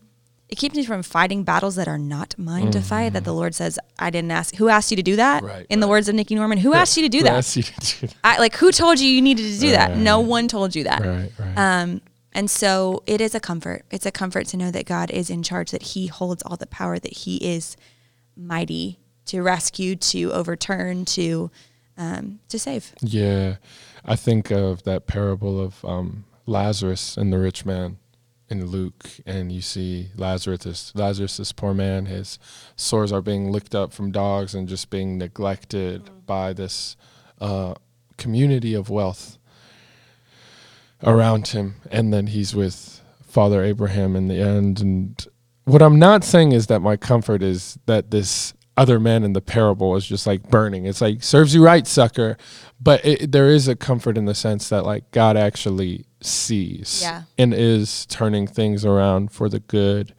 it 0.49 0.57
keeps 0.57 0.75
me 0.75 0.85
from 0.85 1.03
fighting 1.03 1.43
battles 1.43 1.75
that 1.75 1.89
are 1.89 1.97
not 1.97 2.33
mine 2.37 2.71
to 2.71 2.81
fight 2.81 3.11
that 3.13 3.25
the 3.25 3.33
Lord 3.33 3.53
says 3.53 3.77
I 3.99 4.09
didn't 4.09 4.31
ask. 4.31 4.55
Who 4.55 4.69
asked 4.69 4.91
you 4.91 4.97
to 4.97 5.03
do 5.03 5.17
that? 5.17 5.43
Right, 5.43 5.65
in 5.69 5.81
the 5.81 5.87
words 5.87 6.07
of 6.07 6.15
Nikki 6.15 6.35
Norman, 6.35 6.57
who 6.57 6.73
asked 6.73 6.95
you 6.95 7.03
to 7.03 7.09
do 7.09 7.23
that? 7.23 7.33
asked 7.33 7.57
you 7.57 7.63
to 7.63 7.73
do 7.73 8.07
that? 8.07 8.15
I 8.23 8.37
like 8.39 8.55
who 8.55 8.71
told 8.71 8.99
you 8.99 9.09
you 9.09 9.21
needed 9.21 9.51
to 9.53 9.59
do 9.59 9.71
that? 9.71 9.97
No 9.97 10.21
one 10.21 10.47
told 10.47 10.75
you 10.75 10.85
that. 10.85 11.01
Right, 11.01 11.31
right. 11.37 11.57
Um, 11.57 12.01
and 12.31 12.49
so 12.49 13.03
it 13.05 13.19
is 13.19 13.35
a 13.35 13.39
comfort. 13.39 13.83
It's 13.91 14.05
a 14.05 14.11
comfort 14.11 14.47
to 14.47 14.57
know 14.57 14.71
that 14.71 14.85
God 14.85 15.11
is 15.11 15.29
in 15.29 15.43
charge, 15.43 15.71
that 15.71 15.81
He 15.81 16.07
holds 16.07 16.43
all 16.43 16.55
the 16.55 16.67
power, 16.67 16.99
that 16.99 17.13
He 17.13 17.37
is 17.37 17.75
mighty 18.35 18.99
to 19.25 19.41
rescue, 19.41 19.95
to 19.95 20.31
overturn, 20.31 21.03
to 21.05 21.51
um, 21.97 22.39
to 22.49 22.59
save. 22.59 22.93
Yeah, 23.01 23.57
I 24.05 24.15
think 24.15 24.51
of 24.51 24.83
that 24.83 25.07
parable 25.07 25.59
of 25.59 25.83
um, 25.83 26.25
Lazarus 26.45 27.17
and 27.17 27.31
the 27.31 27.39
rich 27.39 27.65
man 27.65 27.97
in 28.49 28.67
Luke, 28.67 29.09
and 29.25 29.51
you 29.51 29.61
see 29.61 30.09
Lazarus, 30.15 30.63
this, 30.63 30.95
Lazarus, 30.95 31.37
this 31.37 31.51
poor 31.51 31.73
man, 31.73 32.05
his 32.05 32.39
sores 32.75 33.11
are 33.11 33.21
being 33.21 33.51
licked 33.51 33.75
up 33.75 33.91
from 33.91 34.11
dogs 34.11 34.55
and 34.55 34.69
just 34.69 34.89
being 34.89 35.17
neglected 35.17 36.09
by 36.25 36.53
this 36.53 36.95
uh, 37.41 37.73
community 38.17 38.73
of 38.73 38.89
wealth 38.89 39.37
around 41.03 41.49
him, 41.49 41.75
and 41.91 42.13
then 42.13 42.27
he's 42.27 42.55
with 42.55 43.01
Father 43.21 43.63
Abraham 43.63 44.15
in 44.15 44.29
the 44.29 44.39
end. 44.39 44.79
And 44.79 45.27
what 45.65 45.81
I'm 45.81 45.99
not 45.99 46.23
saying 46.23 46.53
is 46.53 46.67
that 46.67 46.79
my 46.79 46.95
comfort 46.95 47.43
is 47.43 47.77
that 47.85 48.11
this 48.11 48.53
other 48.77 48.99
men 48.99 49.23
in 49.23 49.33
the 49.33 49.41
parable 49.41 49.95
is 49.95 50.05
just 50.05 50.27
like 50.27 50.49
burning. 50.49 50.85
It's 50.85 51.01
like 51.01 51.23
serves 51.23 51.53
you 51.55 51.63
right, 51.63 51.85
sucker. 51.87 52.37
But 52.79 53.03
it, 53.03 53.31
there 53.31 53.49
is 53.49 53.67
a 53.67 53.75
comfort 53.75 54.17
in 54.17 54.25
the 54.25 54.35
sense 54.35 54.69
that 54.69 54.85
like 54.85 55.09
God 55.11 55.35
actually 55.35 56.05
sees 56.21 56.99
Yeah. 57.01 57.23
and 57.37 57.53
is 57.53 58.05
turning 58.05 58.45
things 58.47 58.85
around 58.85 59.31
for 59.31 59.49
the 59.49 59.59
good 59.59 60.13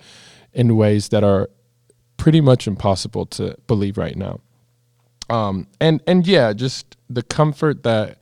in 0.52 0.76
ways 0.76 1.08
that 1.10 1.22
are 1.22 1.48
pretty 2.16 2.40
much 2.40 2.66
impossible 2.66 3.26
to 3.26 3.56
believe 3.68 3.96
right 3.96 4.16
now. 4.16 4.40
Um, 5.30 5.68
and 5.80 6.02
and 6.06 6.26
yeah, 6.26 6.52
just 6.52 6.96
the 7.08 7.22
comfort 7.22 7.84
that 7.84 8.17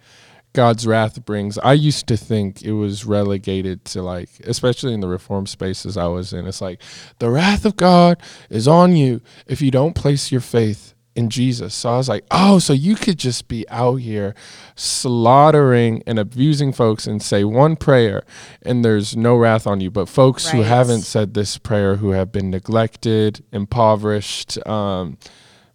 God's 0.57 0.87
wrath 0.87 1.23
brings. 1.27 1.59
I 1.59 1.75
used 1.75 2.07
to 2.07 2.17
think 2.17 2.63
it 2.63 2.73
was 2.73 3.05
relegated 3.05 3.85
to 3.87 4.01
like, 4.01 4.31
especially 4.45 4.95
in 4.95 5.01
the 5.01 5.07
reform 5.07 5.47
spaces 5.47 5.99
I 5.99 6.07
was 6.07 6.33
in. 6.33 6.47
It's 6.47 6.63
like 6.63 6.81
the 7.19 7.31
wrath 7.31 7.67
of 7.67 7.77
God 7.77 8.23
is 8.49 8.67
on 8.67 8.97
you 8.97 9.21
if 9.47 9.61
you 9.61 9.71
don't 9.71 9.95
place 9.95 10.33
your 10.33 10.41
faith 10.41 10.95
in 11.15 11.29
Jesus. 11.29 11.75
So 11.75 11.91
I 11.91 11.97
was 11.99 12.09
like, 12.09 12.25
oh, 12.31 12.59
so 12.59 12.73
you 12.73 12.97
could 12.97 13.19
just 13.19 13.49
be 13.49 13.69
out 13.69 13.97
here 13.97 14.35
slaughtering 14.77 16.03
and 16.07 16.19
abusing 16.19 16.73
folks 16.73 17.07
and 17.07 17.23
say 17.23 17.45
one 17.45 17.77
prayer 17.77 18.23
and 18.63 18.83
there's 18.83 19.15
no 19.15 19.37
wrath 19.37 19.67
on 19.67 19.83
you. 19.83 19.91
But 19.91 20.09
folks 20.09 20.49
who 20.49 20.63
haven't 20.63 21.03
said 21.03 21.35
this 21.35 21.59
prayer, 21.59 21.97
who 21.97 22.13
have 22.13 22.33
been 22.33 22.51
neglected, 22.51 23.45
impoverished, 23.53 24.57
um, 24.67 25.19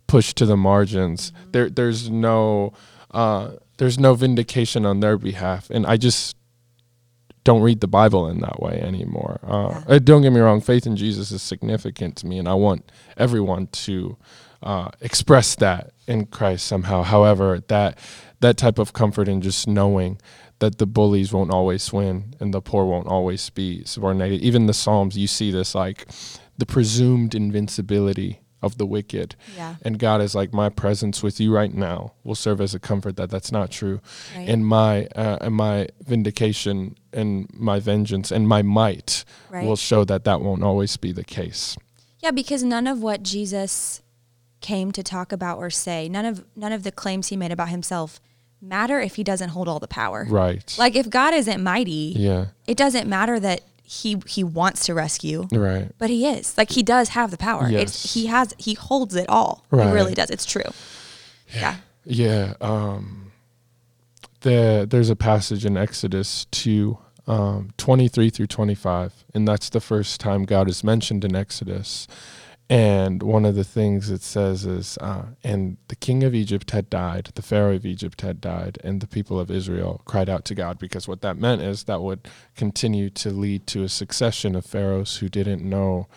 pushed 0.07 0.38
to 0.38 0.47
the 0.47 0.57
margins. 0.57 1.31
There, 1.51 1.69
there's 1.69 2.09
no, 2.09 2.73
uh, 3.11 3.51
there's 3.81 3.97
no 3.97 4.13
vindication 4.13 4.85
on 4.85 5.00
their 5.00 5.17
behalf, 5.17 5.71
and 5.71 5.88
I 5.88 5.97
just 5.97 6.38
don't 7.43 7.63
read 7.63 7.81
the 7.81 7.88
Bible 7.88 8.27
in 8.27 8.39
that 8.41 8.61
way 8.61 8.79
anymore. 8.79 9.39
Uh, 9.41 9.81
uh, 9.88 9.97
Don't 9.97 10.21
get 10.21 10.31
me 10.31 10.39
wrong, 10.39 10.61
faith 10.61 10.85
in 10.85 10.95
Jesus 10.95 11.31
is 11.31 11.41
significant 11.41 12.15
to 12.17 12.27
me, 12.27 12.38
and 12.38 12.47
I 12.47 12.53
want 12.53 12.91
everyone 13.17 13.65
to 13.88 14.17
uh, 14.61 14.89
express 15.01 15.55
that 15.55 15.93
in 16.05 16.27
Christ 16.27 16.67
somehow. 16.67 17.01
However, 17.01 17.63
that 17.69 17.97
that 18.41 18.55
type 18.57 18.77
of 18.77 18.93
comfort 18.93 19.27
in 19.27 19.41
just 19.41 19.67
knowing 19.67 20.19
that 20.59 20.77
the 20.77 20.85
bullies 20.85 21.33
won't 21.33 21.50
always 21.50 21.91
win 21.91 22.35
and 22.39 22.53
the 22.53 22.61
poor 22.61 22.85
won't 22.85 23.07
always 23.07 23.50
be 23.50 23.83
subordinated. 23.85 24.41
Even 24.41 24.67
the 24.67 24.75
Psalms, 24.75 25.17
you 25.17 25.25
see 25.25 25.50
this 25.50 25.73
like 25.73 26.07
the 26.55 26.67
presumed 26.67 27.33
invincibility 27.33 28.40
of 28.61 28.77
the 28.77 28.85
wicked. 28.85 29.35
Yeah. 29.55 29.75
And 29.81 29.97
God 29.97 30.21
is 30.21 30.35
like, 30.35 30.53
my 30.53 30.69
presence 30.69 31.23
with 31.23 31.39
you 31.39 31.53
right 31.53 31.73
now 31.73 32.13
will 32.23 32.35
serve 32.35 32.61
as 32.61 32.75
a 32.75 32.79
comfort 32.79 33.15
that 33.17 33.29
that's 33.29 33.51
not 33.51 33.71
true. 33.71 34.01
Right. 34.35 34.47
And 34.47 34.65
my 34.65 35.05
uh, 35.15 35.39
and 35.41 35.55
my 35.55 35.87
vindication 36.05 36.97
and 37.11 37.49
my 37.53 37.79
vengeance 37.79 38.31
and 38.31 38.47
my 38.47 38.61
might 38.61 39.25
Right. 39.49 39.65
will 39.65 39.75
show 39.75 40.05
that 40.05 40.23
that 40.23 40.41
won't 40.41 40.63
always 40.63 40.95
be 40.97 41.11
the 41.11 41.23
case. 41.23 41.75
Yeah, 42.19 42.31
because 42.31 42.63
none 42.63 42.87
of 42.87 43.01
what 43.01 43.23
Jesus 43.23 44.01
came 44.61 44.91
to 44.91 45.01
talk 45.03 45.31
about 45.31 45.57
or 45.57 45.69
say, 45.69 46.07
none 46.07 46.25
of 46.25 46.45
none 46.55 46.71
of 46.71 46.83
the 46.83 46.91
claims 46.91 47.27
he 47.29 47.35
made 47.37 47.51
about 47.51 47.69
himself 47.69 48.21
matter 48.61 48.99
if 48.99 49.15
he 49.15 49.23
doesn't 49.23 49.49
hold 49.49 49.67
all 49.67 49.79
the 49.79 49.87
power. 49.87 50.25
Right. 50.29 50.75
Like 50.77 50.95
if 50.95 51.09
God 51.09 51.33
isn't 51.33 51.63
mighty, 51.63 52.13
yeah. 52.15 52.47
it 52.67 52.77
doesn't 52.77 53.07
matter 53.09 53.39
that 53.39 53.61
he 53.91 54.21
he 54.25 54.41
wants 54.41 54.86
to 54.86 54.93
rescue, 54.93 55.48
Right. 55.51 55.91
but 55.98 56.10
he 56.10 56.25
is. 56.25 56.57
Like 56.57 56.71
he 56.71 56.81
does 56.81 57.10
have 57.10 57.29
the 57.29 57.38
power. 57.38 57.67
Yes. 57.69 57.81
It's 57.81 58.13
he 58.13 58.27
has 58.27 58.53
he 58.57 58.74
holds 58.74 59.15
it 59.15 59.27
all. 59.27 59.65
Right. 59.69 59.88
He 59.88 59.93
really 59.93 60.13
does. 60.13 60.29
It's 60.29 60.45
true. 60.45 60.63
Yeah. 61.53 61.75
Yeah. 62.05 62.53
Um, 62.62 63.31
the, 64.41 64.88
there's 64.89 65.10
a 65.10 65.15
passage 65.15 65.65
in 65.65 65.75
Exodus 65.77 66.45
2, 66.51 66.98
um, 67.27 67.71
23 67.77 68.29
through 68.29 68.48
25, 68.48 69.13
and 69.36 69.48
that's 69.48 69.69
the 69.69 69.81
first 69.81 70.19
time 70.21 70.45
God 70.45 70.67
is 70.69 70.83
mentioned 70.83 71.24
in 71.25 71.36
Exodus. 71.36 72.07
And 72.71 73.21
one 73.21 73.43
of 73.43 73.55
the 73.55 73.65
things 73.65 74.09
it 74.09 74.21
says 74.21 74.65
is, 74.65 74.97
uh, 74.99 75.25
and 75.43 75.75
the 75.89 75.95
king 75.97 76.23
of 76.23 76.33
Egypt 76.33 76.71
had 76.71 76.89
died, 76.89 77.29
the 77.35 77.41
Pharaoh 77.41 77.75
of 77.75 77.85
Egypt 77.85 78.21
had 78.21 78.39
died, 78.39 78.77
and 78.81 79.01
the 79.01 79.07
people 79.07 79.37
of 79.41 79.51
Israel 79.51 80.01
cried 80.05 80.29
out 80.29 80.45
to 80.45 80.55
God 80.55 80.79
because 80.79 81.05
what 81.05 81.19
that 81.21 81.35
meant 81.35 81.61
is 81.61 81.83
that 81.83 82.01
would 82.01 82.29
continue 82.55 83.09
to 83.09 83.29
lead 83.31 83.67
to 83.67 83.83
a 83.83 83.89
succession 83.89 84.55
of 84.55 84.65
pharaohs 84.65 85.17
who 85.17 85.27
didn't 85.27 85.69
know 85.69 86.07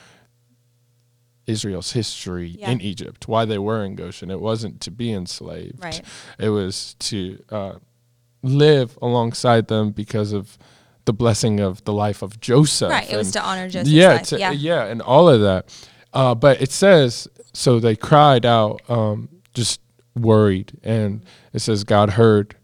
Israel's 1.49 1.91
history 1.91 2.57
Yeah. 2.61 2.71
in 2.71 2.81
Egypt, 2.81 3.27
why 3.27 3.45
they 3.45 3.59
were 3.59 3.85
in 3.85 3.97
Goshen. 3.97 4.31
It 4.31 4.41
wasn't 4.41 4.81
to 4.83 4.93
be 4.93 5.13
enslaved. 5.13 5.83
Right. 5.83 6.03
It 6.39 6.51
was 6.51 6.95
to 7.01 7.43
uh, 7.51 7.73
live 8.45 8.97
alongside 9.03 9.67
them 9.67 9.91
because 9.91 10.33
of 10.33 10.57
the 11.05 11.13
blessing 11.13 11.59
of 11.59 11.83
the 11.83 11.93
life 11.93 12.23
of 12.23 12.39
Joseph. 12.41 12.91
Right. 12.91 13.13
It 13.13 13.17
was 13.17 13.33
to 13.33 13.43
honor 13.43 13.69
Joseph's 13.69 13.91
yeah, 13.91 14.23
yeah. 14.31 14.51
yeah, 14.53 14.85
and 14.85 15.03
all 15.03 15.29
of 15.29 15.41
that. 15.41 15.69
Uh, 16.15 16.35
but 16.35 16.63
it 16.63 16.71
says, 16.71 17.29
so 17.53 17.79
they 17.79 17.97
cried 17.97 18.47
out, 18.47 18.81
um, 18.89 19.29
just 19.53 19.81
worried, 20.15 20.79
and 20.83 21.25
it 21.53 21.59
says 21.59 21.85
God 21.85 22.11
heard, 22.11 22.57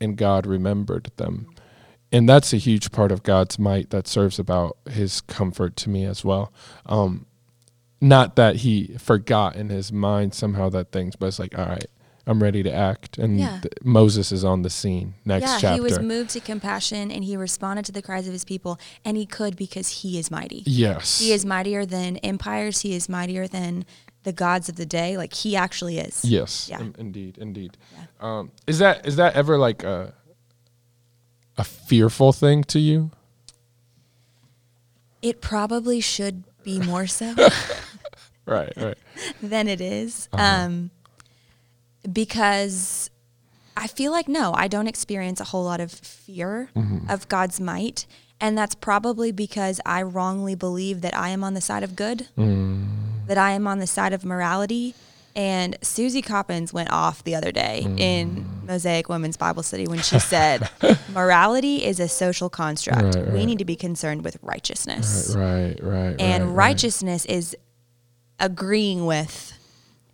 and 0.00 0.16
God 0.16 0.46
remembered 0.46 1.10
them, 1.16 1.48
and 2.12 2.28
that's 2.28 2.52
a 2.52 2.56
huge 2.56 2.90
part 2.90 3.12
of 3.12 3.22
God's 3.22 3.58
might 3.58 3.90
that 3.90 4.06
serves 4.06 4.38
about 4.38 4.76
His 4.90 5.20
comfort 5.22 5.76
to 5.76 5.90
me 5.90 6.04
as 6.04 6.24
well. 6.24 6.52
Um, 6.86 7.26
not 8.00 8.36
that 8.36 8.56
He 8.56 8.96
forgot 8.98 9.56
in 9.56 9.68
His 9.68 9.92
mind 9.92 10.34
somehow 10.34 10.68
that 10.70 10.92
things, 10.92 11.16
but 11.16 11.26
it's 11.26 11.38
like, 11.38 11.58
all 11.58 11.66
right, 11.66 11.86
I'm 12.28 12.42
ready 12.42 12.62
to 12.62 12.70
act, 12.70 13.16
and 13.16 13.38
Yeah. 13.40 13.60
th- 13.62 13.72
Moses 13.82 14.32
is 14.32 14.44
on 14.44 14.60
the 14.60 14.68
scene. 14.68 15.14
Next 15.24 15.46
yeah, 15.46 15.58
chapter. 15.60 15.74
he 15.76 15.80
was 15.80 15.98
moved 15.98 16.28
to 16.30 16.40
compassion 16.40 17.10
and 17.10 17.24
he 17.24 17.38
responded 17.38 17.86
to 17.86 17.92
the 17.92 18.02
cries 18.02 18.26
of 18.26 18.34
his 18.34 18.44
people, 18.44 18.78
and 19.02 19.16
he 19.16 19.24
could 19.24 19.56
because 19.56 19.88
he 20.02 20.18
is 20.18 20.30
mighty. 20.30 20.62
yes, 20.66 21.20
He 21.20 21.32
is 21.32 21.46
mightier 21.46 21.86
than 21.86 22.18
empires. 22.18 22.82
He 22.82 22.94
is 22.94 23.08
mightier 23.08 23.48
than 23.48 23.86
the 24.24 24.32
gods 24.34 24.68
of 24.68 24.76
the 24.76 24.84
day. 24.84 25.16
Like 25.16 25.32
he 25.32 25.56
actually 25.56 25.98
is. 25.98 26.22
Yes, 26.22 26.68
Yeah. 26.68 26.80
in- 26.80 26.94
indeed, 26.98 27.38
indeed. 27.38 27.78
Um, 28.20 28.50
is 28.66 28.78
that 28.80 29.06
is 29.06 29.16
that 29.16 29.34
ever 29.34 29.56
like 29.56 29.82
a 29.82 30.12
a 31.56 31.64
fearful 31.64 32.32
thing 32.34 32.62
to 32.64 32.78
you? 32.78 33.10
It 35.22 35.40
probably 35.40 36.00
should 36.00 36.44
be 36.62 36.78
more 36.78 37.06
so 37.06 37.34
Right, 38.46 38.72
right. 38.76 38.98
than 39.42 39.66
it 39.68 39.80
is. 39.80 40.28
Uh-huh. 40.32 40.42
Um, 40.66 40.90
because 42.10 43.10
I 43.76 43.86
feel 43.86 44.12
like 44.12 44.28
no, 44.28 44.52
I 44.54 44.68
don't 44.68 44.86
experience 44.88 45.40
a 45.40 45.44
whole 45.44 45.64
lot 45.64 45.80
of 45.80 45.92
fear 45.92 46.70
Mm-hmm. 46.76 47.10
of 47.10 47.28
God's 47.28 47.60
might. 47.60 48.06
And 48.40 48.56
that's 48.56 48.74
probably 48.76 49.32
because 49.32 49.80
I 49.84 50.02
wrongly 50.02 50.54
believe 50.54 51.00
that 51.00 51.16
I 51.16 51.30
am 51.30 51.42
on 51.42 51.54
the 51.54 51.60
side 51.60 51.82
of 51.82 51.96
good, 51.96 52.28
Mm. 52.38 52.86
that 53.26 53.36
I 53.38 53.50
am 53.52 53.66
on 53.66 53.78
the 53.80 53.86
side 53.86 54.12
of 54.12 54.24
morality. 54.24 54.94
And 55.34 55.76
Susie 55.82 56.22
Coppins 56.22 56.72
went 56.72 56.90
off 56.90 57.22
the 57.24 57.34
other 57.34 57.50
day 57.52 57.82
Mm. 57.84 58.00
in 58.00 58.46
Mosaic 58.66 59.08
Women's 59.08 59.36
Bible 59.36 59.62
Study 59.62 59.86
when 59.88 60.00
she 60.00 60.18
said, 60.20 60.68
Morality 61.12 61.84
is 61.84 61.98
a 62.00 62.08
social 62.08 62.48
construct. 62.48 63.14
Right, 63.16 63.32
We 63.32 63.44
need 63.46 63.58
to 63.58 63.64
be 63.64 63.76
concerned 63.76 64.22
with 64.24 64.36
righteousness. 64.42 65.34
Right, 65.36 65.76
right, 65.82 66.16
And 66.20 66.44
right, 66.44 66.48
right. 66.48 66.54
righteousness 66.56 67.24
is 67.26 67.56
agreeing 68.40 69.04
with 69.06 69.52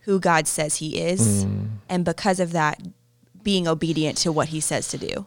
who 0.04 0.18
God 0.20 0.46
says 0.46 0.76
He 0.76 0.98
is, 1.00 1.44
Mm. 1.44 1.68
and 1.88 2.04
because 2.04 2.40
of 2.40 2.52
that, 2.52 2.80
being 3.42 3.66
obedient 3.68 4.16
to 4.18 4.32
what 4.32 4.48
He 4.48 4.60
says 4.60 4.88
to 4.88 4.98
do. 4.98 5.26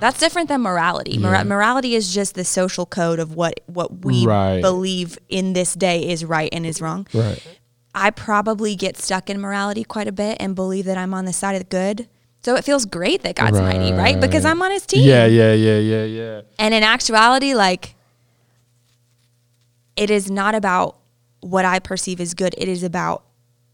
That's 0.00 0.18
different 0.20 0.48
than 0.48 0.60
morality. 0.60 1.16
Mora- 1.18 1.38
Yeah. 1.38 1.44
morality 1.44 1.94
is 1.94 2.12
just 2.12 2.34
the 2.34 2.44
social 2.44 2.84
code 2.86 3.18
of 3.18 3.34
what 3.34 3.60
what 3.66 4.04
we 4.04 4.26
Right. 4.26 4.60
believe 4.60 5.18
in 5.28 5.52
this 5.54 5.74
day 5.74 6.06
is 6.08 6.24
right 6.24 6.48
and 6.52 6.66
is 6.66 6.80
wrong. 6.80 7.06
Right. 7.14 7.40
I 7.94 8.10
probably 8.10 8.74
get 8.74 8.98
stuck 9.00 9.30
in 9.30 9.40
morality 9.40 9.84
quite 9.84 10.08
a 10.08 10.12
bit 10.12 10.36
and 10.40 10.54
believe 10.54 10.84
that 10.86 10.98
I'm 10.98 11.14
on 11.14 11.24
the 11.24 11.32
side 11.32 11.54
of 11.54 11.60
the 11.60 11.64
good. 11.68 12.08
So 12.44 12.56
it 12.56 12.64
feels 12.64 12.84
great 12.84 13.22
that 13.22 13.36
God's 13.36 13.60
mighty, 13.60 13.92
right? 13.92 14.20
Because 14.20 14.44
I'm 14.44 14.60
on 14.60 14.70
his 14.72 14.84
team. 14.84 15.08
Yeah, 15.08 15.24
yeah, 15.26 15.54
yeah, 15.54 15.78
yeah, 15.78 16.04
yeah. 16.04 16.40
And 16.58 16.74
in 16.74 16.82
actuality, 16.82 17.54
like, 17.54 17.94
it 19.96 20.10
is 20.10 20.30
not 20.30 20.54
about 20.54 20.96
what 21.40 21.64
I 21.64 21.78
perceive 21.78 22.20
as 22.20 22.34
good. 22.34 22.54
It 22.58 22.68
is 22.68 22.82
about, 22.82 23.22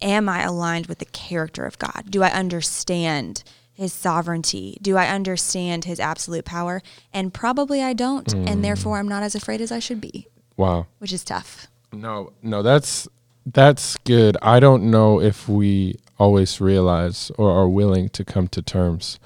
am 0.02 0.28
I 0.28 0.42
aligned 0.42 0.86
with 0.86 0.98
the 0.98 1.04
character 1.06 1.64
of 1.66 1.78
God? 1.78 2.04
Do 2.10 2.22
I 2.22 2.30
understand 2.30 3.42
his 3.72 3.92
sovereignty? 3.92 4.78
Do 4.82 4.96
I 4.96 5.08
understand 5.08 5.84
his 5.84 5.98
absolute 6.00 6.44
power? 6.44 6.82
And 7.12 7.32
probably 7.32 7.82
I 7.82 7.92
don't. 7.92 8.26
Mm. 8.28 8.48
And 8.50 8.64
therefore, 8.64 8.98
I'm 8.98 9.08
not 9.08 9.22
as 9.22 9.34
afraid 9.34 9.60
as 9.60 9.72
I 9.72 9.78
should 9.78 10.00
be, 10.00 10.26
Wow. 10.56 10.86
which 10.98 11.12
is 11.12 11.24
tough. 11.24 11.66
No, 11.92 12.32
no, 12.42 12.62
that's 12.62 13.08
that's 13.46 13.96
good. 14.04 14.36
I 14.42 14.60
don't 14.60 14.90
know 14.90 15.20
if 15.20 15.48
we 15.48 15.96
always 16.18 16.60
realize 16.60 17.32
or 17.38 17.50
are 17.50 17.68
willing 17.68 18.08
to 18.10 18.24
come 18.24 18.46
to 18.48 18.62
terms 18.62 19.18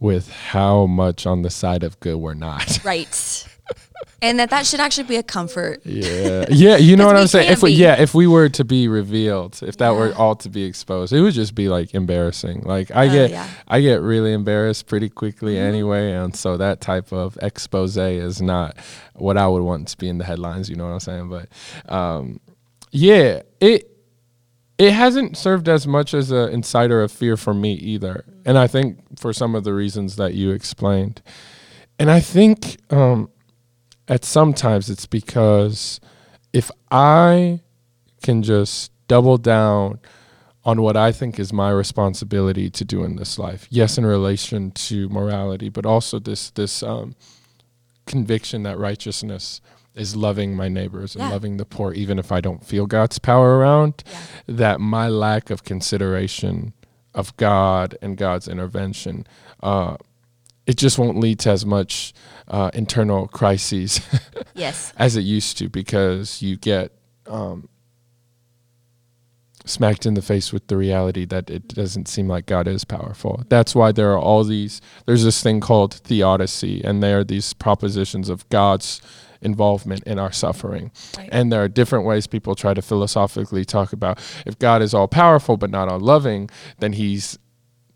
with 0.00 0.30
how 0.30 0.86
much 0.86 1.24
on 1.26 1.42
the 1.42 1.50
side 1.50 1.82
of 1.84 1.98
good 2.00 2.16
we're 2.16 2.34
not. 2.34 2.80
Right. 2.84 3.46
and 4.22 4.38
that 4.38 4.50
that 4.50 4.66
should 4.66 4.80
actually 4.80 5.04
be 5.04 5.16
a 5.16 5.22
comfort. 5.22 5.80
Yeah, 5.84 6.44
yeah. 6.50 6.76
You 6.76 6.96
know 6.96 7.06
what 7.06 7.16
I'm 7.16 7.26
saying? 7.26 7.50
If 7.50 7.62
we, 7.62 7.70
be. 7.70 7.74
yeah, 7.76 8.00
if 8.00 8.14
we 8.14 8.26
were 8.26 8.48
to 8.50 8.64
be 8.64 8.88
revealed, 8.88 9.62
if 9.62 9.76
that 9.78 9.90
were 9.90 10.12
all 10.14 10.36
to 10.36 10.48
be 10.48 10.64
exposed, 10.64 11.12
it 11.12 11.20
would 11.20 11.34
just 11.34 11.54
be 11.54 11.68
like 11.68 11.94
embarrassing. 11.94 12.62
Like 12.62 12.90
I 12.90 13.06
Oh, 13.08 13.12
get, 13.12 13.30
yeah. 13.30 13.48
I 13.68 13.80
get 13.80 14.00
really 14.02 14.32
embarrassed 14.32 14.86
pretty 14.86 15.08
quickly 15.08 15.54
Mm-hmm. 15.54 15.66
anyway, 15.68 16.12
and 16.12 16.34
so 16.36 16.56
that 16.56 16.80
type 16.80 17.12
of 17.12 17.38
expose 17.42 17.96
is 17.96 18.40
not 18.42 18.76
what 19.14 19.36
I 19.36 19.46
would 19.46 19.62
want 19.62 19.88
to 19.88 19.96
be 19.98 20.08
in 20.08 20.18
the 20.18 20.24
headlines. 20.24 20.68
You 20.68 20.76
know 20.76 20.84
what 20.86 20.92
I'm 20.92 21.00
saying? 21.00 21.28
But 21.28 21.48
um, 21.92 22.40
yeah, 22.92 23.42
it 23.60 23.86
it 24.78 24.92
hasn't 24.92 25.36
served 25.36 25.68
as 25.68 25.86
much 25.86 26.14
as 26.14 26.30
an 26.30 26.48
insider 26.50 27.02
of 27.02 27.12
fear 27.12 27.36
for 27.36 27.52
me 27.52 27.74
either, 27.74 28.24
and 28.46 28.56
I 28.58 28.66
think 28.66 29.18
for 29.18 29.32
some 29.32 29.54
of 29.54 29.64
the 29.64 29.74
reasons 29.74 30.16
that 30.16 30.34
you 30.34 30.50
explained, 30.50 31.22
and 31.98 32.10
I 32.10 32.20
think. 32.20 32.78
Um, 32.92 33.30
at 34.10 34.24
sometimes 34.24 34.90
it's 34.90 35.06
because 35.06 36.00
if 36.52 36.70
I 36.90 37.60
can 38.22 38.42
just 38.42 38.92
double 39.08 39.38
down 39.38 40.00
on 40.64 40.82
what 40.82 40.96
I 40.96 41.10
think 41.12 41.38
is 41.38 41.52
my 41.52 41.70
responsibility 41.70 42.68
to 42.70 42.84
do 42.84 43.02
in 43.04 43.16
this 43.16 43.38
life, 43.38 43.66
yes, 43.70 43.96
in 43.96 44.04
relation 44.04 44.72
to 44.72 45.08
morality, 45.08 45.68
but 45.70 45.86
also 45.86 46.18
this 46.18 46.50
this 46.50 46.82
um, 46.82 47.14
conviction 48.06 48.62
that 48.64 48.78
righteousness 48.78 49.60
is 49.94 50.14
loving 50.16 50.54
my 50.54 50.68
neighbors 50.68 51.14
and 51.14 51.24
Yeah. 51.24 51.30
loving 51.30 51.56
the 51.56 51.64
poor, 51.64 51.92
even 51.92 52.18
if 52.18 52.30
I 52.30 52.40
don't 52.40 52.64
feel 52.64 52.86
God's 52.86 53.18
power 53.18 53.58
around. 53.58 54.02
Yeah. 54.06 54.20
That 54.46 54.80
my 54.80 55.08
lack 55.08 55.50
of 55.50 55.64
consideration 55.64 56.72
of 57.14 57.36
God 57.36 57.96
and 58.02 58.16
God's 58.16 58.46
intervention, 58.48 59.26
uh, 59.62 59.96
it 60.70 60.76
just 60.76 61.00
won't 61.00 61.18
lead 61.18 61.40
to 61.40 61.50
as 61.50 61.66
much 61.66 62.12
uh, 62.46 62.70
internal 62.74 63.26
crises 63.26 64.00
Yes. 64.54 64.92
as 64.96 65.16
it 65.16 65.22
used 65.22 65.58
to 65.58 65.68
because 65.68 66.40
you 66.42 66.56
get 66.56 66.92
um, 67.26 67.68
smacked 69.64 70.06
in 70.06 70.14
the 70.14 70.22
face 70.22 70.52
with 70.52 70.68
the 70.68 70.76
reality 70.76 71.24
that 71.24 71.50
it 71.50 71.66
doesn't 71.68 72.06
seem 72.06 72.28
like 72.28 72.46
God 72.46 72.68
is 72.68 72.84
powerful. 72.84 73.42
That's 73.48 73.74
why 73.74 73.90
there 73.90 74.12
are 74.12 74.18
all 74.18 74.44
these, 74.44 74.80
there's 75.06 75.24
this 75.24 75.42
thing 75.42 75.58
called 75.60 75.94
theodicy, 75.94 76.84
and 76.84 77.02
there 77.02 77.18
are 77.18 77.24
these 77.24 77.52
propositions 77.52 78.28
of 78.28 78.48
God's 78.48 79.00
involvement 79.40 80.04
in 80.04 80.20
our 80.20 80.30
suffering. 80.30 80.92
Right. 81.18 81.28
And 81.32 81.50
there 81.52 81.64
are 81.64 81.68
different 81.68 82.04
ways 82.04 82.28
people 82.28 82.54
try 82.54 82.74
to 82.74 82.82
philosophically 82.82 83.64
talk 83.64 83.92
about 83.92 84.20
if 84.46 84.56
God 84.58 84.82
is 84.82 84.94
all 84.94 85.08
powerful 85.08 85.56
but 85.56 85.70
not 85.70 85.88
all 85.88 85.98
loving, 85.98 86.48
then 86.78 86.92
he's 86.92 87.38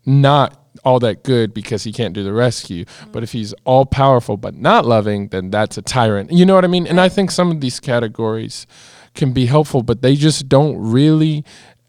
not 0.05 0.59
all 0.85 0.99
that 0.99 1.23
good 1.23 1.53
because 1.53 1.83
he 1.83 1.91
can't 1.91 2.13
do 2.13 2.23
the 2.23 2.31
rescue. 2.31 2.85
But 3.11 3.23
if 3.23 3.31
he's 3.31 3.53
all 3.65 3.85
powerful 3.85 4.37
but 4.37 4.55
not 4.55 4.85
loving, 4.85 5.29
then 5.29 5.49
that's 5.49 5.77
a 5.77 5.81
tyrant. 5.81 6.31
You 6.31 6.45
know 6.45 6.55
what 6.55 6.63
I 6.63 6.67
mean? 6.67 6.87
And 6.87 7.01
I 7.01 7.09
think 7.09 7.31
some 7.31 7.51
of 7.51 7.59
these 7.59 7.79
categories 7.79 8.67
can 9.15 9.33
be 9.33 9.47
helpful, 9.47 9.81
but 9.81 10.01
they 10.01 10.15
just 10.15 10.47
don't 10.47 10.77
really 10.77 11.43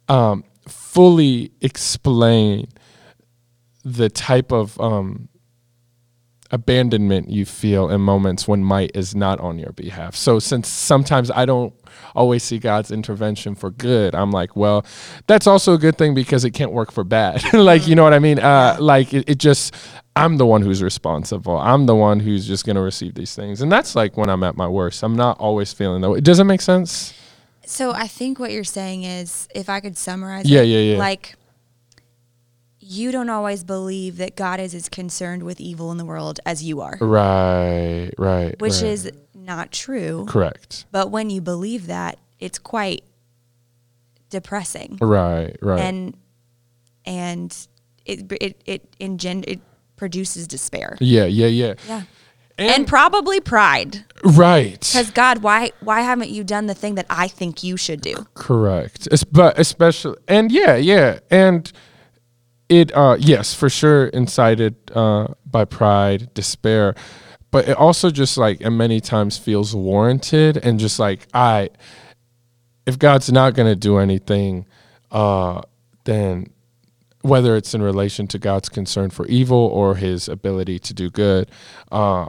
um, 0.09 0.45
fully 0.67 1.53
explain 1.61 2.69
the 3.85 4.09
type 4.09 4.51
of 4.51 4.81
um, 4.81 5.29
abandonment 6.51 7.31
you 7.31 7.45
feel 7.45 7.91
in 7.91 8.01
moments 8.01 8.47
when 8.47 8.63
might 8.65 8.91
is 8.95 9.15
not 9.15 9.41
on 9.41 9.59
your 9.59 9.73
behalf. 9.73 10.15
So 10.15 10.39
since 10.39 10.69
sometimes 10.69 11.31
I 11.31 11.45
don't 11.45 11.75
always 12.15 12.43
see 12.43 12.59
God's 12.59 12.91
intervention 12.91 13.55
for 13.55 13.71
good, 13.71 14.15
I'm 14.15 14.31
like, 14.31 14.57
well, 14.57 14.85
that's 15.27 15.47
also 15.47 15.75
a 15.75 15.79
good 15.79 15.99
thing 15.99 16.15
because 16.15 16.45
it 16.45 16.51
can't 16.51 16.73
work 16.73 16.93
for 16.93 17.05
bad. 17.05 17.43
like, 17.53 17.87
you 17.89 17.95
know 17.95 18.05
what 18.05 18.15
I 18.15 18.19
mean? 18.19 18.39
Uh, 18.39 18.77
like 18.81 19.13
it, 19.13 19.29
it 19.29 19.39
just 19.39 19.75
I'm 20.15 20.39
the 20.39 20.47
one 20.47 20.63
who's 20.63 20.83
responsible. 20.83 21.59
I'm 21.59 21.87
the 21.87 21.95
one 21.95 22.21
who's 22.21 22.47
just 22.47 22.65
going 22.65 22.77
to 22.77 22.83
receive 22.83 23.15
these 23.15 23.35
things. 23.35 23.61
And 23.61 23.71
that's 23.71 23.95
like 23.95 24.17
when 24.17 24.31
I'm 24.31 24.43
at 24.45 24.57
my 24.57 24.67
worst. 24.67 25.03
I'm 25.03 25.15
not 25.17 25.39
always 25.39 25.73
feeling 25.75 26.01
that 26.01 26.11
way. 26.11 26.21
Does 26.21 26.39
it 26.39 26.45
make 26.45 26.63
sense? 26.63 27.13
So 27.67 27.91
I 27.93 28.07
think 28.07 28.39
what 28.39 28.53
you're 28.53 28.65
saying 28.65 29.03
is, 29.03 29.49
if 29.55 29.69
I 29.69 29.81
could 29.81 29.99
summarize 29.99 30.49
Yeah, 30.49 30.61
it, 30.61 30.67
yeah, 30.67 30.93
yeah. 30.93 30.99
like 30.99 31.35
you 32.89 33.11
don't 33.11 33.29
always 33.31 33.65
believe 33.65 34.17
that 34.19 34.37
God 34.37 34.61
is 34.61 34.75
as 34.75 34.89
concerned 34.89 35.43
with 35.43 35.61
evil 35.61 35.91
in 35.91 35.99
the 35.99 36.05
world 36.05 36.39
as 36.47 36.63
you 36.63 36.81
are, 36.81 36.97
Right, 37.01 38.11
right. 38.17 38.55
which 38.61 38.75
right. 38.75 38.85
is 38.85 39.11
not 39.35 39.73
true. 39.73 40.25
correct. 40.29 40.87
But 40.93 41.11
when 41.11 41.29
you 41.29 41.41
believe 41.41 41.89
that, 41.89 42.19
it's 42.39 42.59
quite 42.61 43.03
depressing, 44.31 44.99
Right, 45.01 45.57
right. 45.63 45.81
and 45.81 46.17
and 47.05 47.57
it 48.05 48.31
it 48.41 48.63
it 48.67 48.95
engend 49.01 49.47
it 49.49 49.61
produces 49.97 50.47
despair. 50.47 50.97
yeah, 51.01 51.25
yeah, 51.25 51.47
yeah. 51.47 51.75
Yeah. 51.89 52.03
And, 52.59 52.87
probably 52.89 53.39
pride, 53.39 54.07
right. 54.25 54.81
because 54.81 55.11
God, 55.11 55.43
why 55.43 55.73
why 55.81 56.01
haven't 56.01 56.31
you 56.31 56.43
done 56.43 56.67
the 56.67 56.75
thing 56.75 56.95
that 56.95 57.05
I 57.11 57.29
think 57.29 57.63
you 57.63 57.77
should 57.77 58.01
do? 58.01 58.27
Correct. 58.33 59.07
But 59.31 59.59
especially 59.59 60.17
and 60.27 60.51
yeah, 60.51 60.77
yeah. 60.77 61.19
And 61.31 61.71
it 62.69 62.95
uh 62.97 63.17
yes, 63.19 63.55
for 63.55 63.69
sure 63.69 64.07
incited 64.09 64.77
uh 64.95 65.29
by 65.45 65.65
pride, 65.65 66.33
despair. 66.35 66.95
But 67.51 67.69
it 67.69 67.77
also 67.77 68.11
just 68.11 68.37
like 68.37 68.61
and 68.61 68.77
many 68.77 69.01
times 69.01 69.39
feels 69.39 69.75
warranted 69.75 70.57
and 70.59 70.79
just 70.79 70.99
like 70.99 71.27
I 71.33 71.71
if 72.87 72.99
God's 72.99 73.31
not 73.33 73.55
gonna 73.55 73.77
do 73.77 73.99
anything, 73.99 74.67
uh 75.11 75.63
then 76.05 76.51
whether 77.23 77.57
it's 77.57 77.75
in 77.75 77.83
relation 77.83 78.29
to 78.29 78.39
God's 78.39 78.69
concern 78.69 79.11
for 79.11 79.27
evil 79.27 79.59
or 79.59 79.97
his 79.97 80.29
ability 80.29 80.79
to 80.81 80.95
do 80.95 81.11
good, 81.11 81.51
uh 81.91 82.27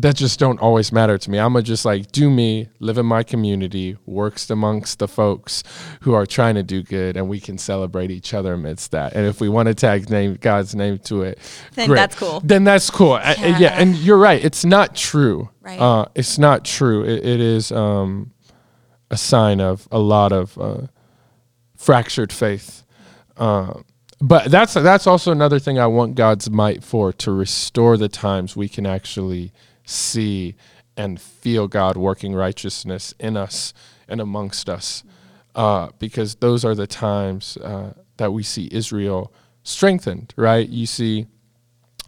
that 0.00 0.16
just 0.16 0.38
don't 0.38 0.60
always 0.60 0.92
matter 0.92 1.18
to 1.18 1.30
me. 1.30 1.38
I'm 1.38 1.52
gonna 1.52 1.62
just 1.62 1.84
like 1.84 2.12
do 2.12 2.30
me, 2.30 2.68
live 2.78 2.98
in 2.98 3.06
my 3.06 3.22
community, 3.22 3.96
works 4.06 4.48
amongst 4.50 4.98
the 4.98 5.08
folks 5.08 5.62
who 6.02 6.14
are 6.14 6.26
trying 6.26 6.54
to 6.56 6.62
do 6.62 6.82
good, 6.82 7.16
and 7.16 7.28
we 7.28 7.40
can 7.40 7.58
celebrate 7.58 8.10
each 8.10 8.32
other 8.34 8.54
amidst 8.54 8.90
that. 8.92 9.14
And 9.14 9.26
if 9.26 9.40
we 9.40 9.48
want 9.48 9.66
to 9.68 9.74
tag 9.74 10.08
name 10.10 10.36
God's 10.40 10.74
name 10.74 10.98
to 11.00 11.22
it, 11.22 11.38
Then 11.74 11.88
great. 11.88 11.96
that's 11.96 12.14
cool. 12.16 12.40
Then 12.44 12.64
that's 12.64 12.90
cool. 12.90 13.12
I- 13.14 13.36
I- 13.38 13.46
yeah. 13.46 13.58
Yeah. 13.58 13.80
and 13.80 13.96
you're 13.96 14.18
right. 14.18 14.44
It's 14.44 14.64
not 14.64 14.94
true. 14.94 15.48
Right. 15.62 15.80
Uh, 15.80 16.06
it's 16.14 16.38
not 16.38 16.64
true. 16.64 17.04
It, 17.04 17.26
it 17.26 17.40
is 17.40 17.72
um, 17.72 18.32
a 19.10 19.16
sign 19.16 19.60
of 19.60 19.86
a 19.90 19.98
lot 19.98 20.32
of 20.32 20.56
uh, 20.58 20.86
fractured 21.76 22.32
faith. 22.32 22.84
Uh, 23.36 23.74
but 24.20 24.50
that's 24.50 24.74
that's 24.74 25.06
also 25.06 25.30
another 25.30 25.58
thing 25.60 25.78
I 25.78 25.86
want 25.86 26.16
God's 26.16 26.50
might 26.50 26.82
for 26.82 27.12
to 27.12 27.30
restore 27.30 27.96
the 27.96 28.08
times 28.08 28.56
we 28.56 28.68
can 28.68 28.84
actually 28.84 29.52
see 29.88 30.54
and 30.96 31.20
feel 31.20 31.68
God 31.68 31.96
working 31.96 32.34
righteousness 32.34 33.14
in 33.18 33.36
us 33.36 33.72
and 34.08 34.20
amongst 34.20 34.68
us, 34.68 35.04
uh, 35.54 35.88
because 35.98 36.36
those 36.36 36.64
are 36.64 36.74
the 36.74 36.86
times 36.86 37.56
uh, 37.58 37.92
that 38.16 38.32
we 38.32 38.42
see 38.42 38.68
Israel 38.72 39.32
strengthened. 39.62 40.34
Right? 40.36 40.68
You 40.68 40.86
see 40.86 41.26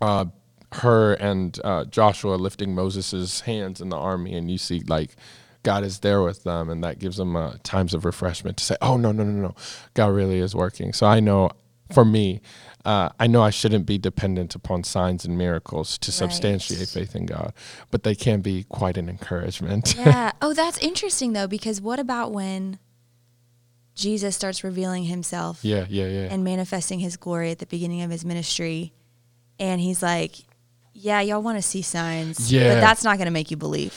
uh, 0.00 0.26
Hur 0.72 1.14
and 1.14 1.58
uh, 1.64 1.84
Joshua 1.86 2.36
lifting 2.36 2.74
Moses' 2.74 3.40
hands 3.40 3.80
in 3.80 3.88
the 3.88 3.96
army, 3.96 4.34
and 4.34 4.50
you 4.50 4.58
see 4.58 4.80
like 4.86 5.16
God 5.62 5.84
is 5.84 5.98
there 6.00 6.22
with 6.22 6.44
them, 6.44 6.70
and 6.70 6.82
that 6.84 6.98
gives 6.98 7.16
them 7.16 7.36
uh, 7.36 7.54
times 7.62 7.92
of 7.92 8.04
refreshment 8.04 8.56
to 8.58 8.64
say, 8.64 8.76
"Oh 8.80 8.96
no, 8.96 9.12
no, 9.12 9.24
no, 9.24 9.48
no, 9.48 9.54
God 9.94 10.12
really 10.12 10.38
is 10.38 10.54
working." 10.54 10.92
So 10.92 11.06
I 11.06 11.20
know, 11.20 11.50
for 11.92 12.04
me, 12.04 12.40
uh, 12.84 13.10
I 13.18 13.26
know 13.26 13.42
I 13.42 13.50
shouldn't 13.50 13.86
be 13.86 13.98
dependent 13.98 14.54
upon 14.54 14.84
signs 14.84 15.24
and 15.24 15.36
miracles 15.36 15.98
to 15.98 16.10
substantiate 16.12 16.88
faith 16.88 17.14
in 17.14 17.26
God, 17.26 17.52
but 17.90 18.04
they 18.04 18.14
can 18.14 18.40
be 18.40 18.64
quite 18.64 18.96
an 18.96 19.08
encouragement. 19.08 19.94
Yeah. 19.96 20.32
Oh, 20.42 20.54
that's 20.54 20.78
interesting 20.78 21.34
though, 21.34 21.46
because 21.46 21.80
what 21.82 21.98
about 21.98 22.32
when 22.32 22.78
Jesus 23.94 24.34
starts 24.34 24.64
revealing 24.64 25.04
himself 25.04 25.60
yeah, 25.62 25.84
yeah, 25.88 26.06
yeah. 26.06 26.28
and 26.30 26.42
manifesting 26.42 26.98
his 26.98 27.16
glory 27.18 27.50
at 27.50 27.58
the 27.58 27.66
beginning 27.66 28.00
of 28.00 28.10
his 28.10 28.24
ministry, 28.24 28.92
and 29.58 29.80
he's 29.80 30.02
like, 30.02 30.36
"Yeah, 30.94 31.20
y'all 31.20 31.42
want 31.42 31.58
to 31.58 31.62
see 31.62 31.82
signs, 31.82 32.50
Yeah. 32.50 32.74
but 32.74 32.80
that's 32.80 33.04
not 33.04 33.18
going 33.18 33.26
to 33.26 33.32
make 33.32 33.50
you 33.50 33.58
believe, 33.58 33.94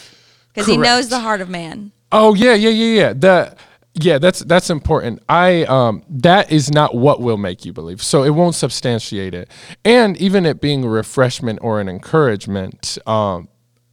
because 0.49 0.67
he 0.67 0.75
knows 0.75 1.07
the 1.07 1.19
heart 1.19 1.39
of 1.39 1.47
man." 1.49 1.93
Oh 2.11 2.33
yeah, 2.33 2.53
yeah, 2.53 2.69
yeah, 2.69 2.99
yeah. 2.99 3.13
The 3.13 3.55
yeah, 3.95 4.17
that's 4.17 4.39
that's 4.39 4.69
important. 4.69 5.21
I 5.29 5.63
um 5.65 6.03
that 6.09 6.51
is 6.51 6.71
not 6.71 6.95
what 6.95 7.21
will 7.21 7.37
make 7.37 7.63
you 7.63 7.73
believe. 7.73 8.01
So 8.01 8.23
it 8.23 8.31
won't 8.31 8.55
substantiate 8.55 9.33
it. 9.35 9.49
And 9.85 10.17
even 10.17 10.45
it 10.45 10.61
being 10.61 10.83
a 10.83 10.89
refreshment 10.89 11.59
or 11.61 11.79
an 11.79 11.87
encouragement, 11.87 12.97
um, 13.05 13.49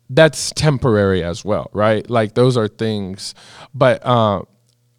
that's 0.08 0.52
temporary 0.52 1.22
as 1.22 1.44
well, 1.44 1.70
right? 1.72 2.08
Like 2.08 2.34
those 2.34 2.56
are 2.56 2.66
things, 2.66 3.34
but 3.74 4.04
uh, 4.04 4.42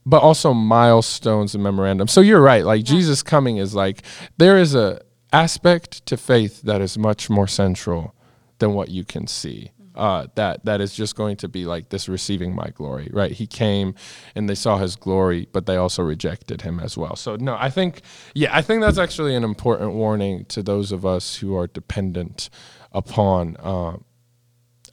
but 0.06 0.22
also 0.22 0.54
milestones 0.54 1.56
and 1.56 1.64
memorandums. 1.64 2.12
So 2.12 2.22
you're 2.22 2.42
right. 2.42 2.64
Like 2.64 2.84
Jesus 2.84 3.24
coming 3.24 3.58
is 3.58 3.74
like 3.74 4.04
there 4.38 4.58
is 4.58 4.76
a 4.76 5.02
aspect 5.34 6.06
to 6.06 6.18
faith 6.18 6.62
that 6.64 6.82
is 6.82 6.98
much 6.98 7.30
more 7.30 7.48
central 7.48 8.14
than 8.60 8.74
what 8.74 8.90
you 8.90 9.04
can 9.04 9.26
see. 9.26 9.72
Uh, 9.94 10.28
that 10.36 10.64
that 10.64 10.80
is 10.80 10.94
just 10.94 11.16
going 11.16 11.36
to 11.36 11.48
be 11.50 11.66
like 11.66 11.90
this 11.90 12.08
receiving 12.08 12.56
my 12.56 12.70
glory, 12.70 13.10
right? 13.12 13.32
He 13.32 13.46
came 13.46 13.94
and 14.36 14.50
they 14.50 14.56
saw 14.56 14.78
his 14.78 14.96
glory, 14.96 15.48
but 15.52 15.66
they 15.66 15.76
also 15.76 16.02
rejected 16.02 16.62
him 16.62 16.80
as 16.80 16.98
well. 16.98 17.16
So 17.16 17.36
no, 17.36 17.58
I 17.60 17.70
think 17.70 18.02
yeah, 18.34 18.56
I 18.56 18.62
think 18.62 18.82
that's 18.82 18.98
actually 18.98 19.36
an 19.36 19.44
important 19.44 19.94
warning 19.94 20.46
to 20.46 20.64
those 20.64 20.92
of 20.92 21.06
us 21.06 21.38
who 21.38 21.58
are 21.58 21.68
dependent 21.68 22.50
upon 22.94 23.58
uh, 23.58 23.98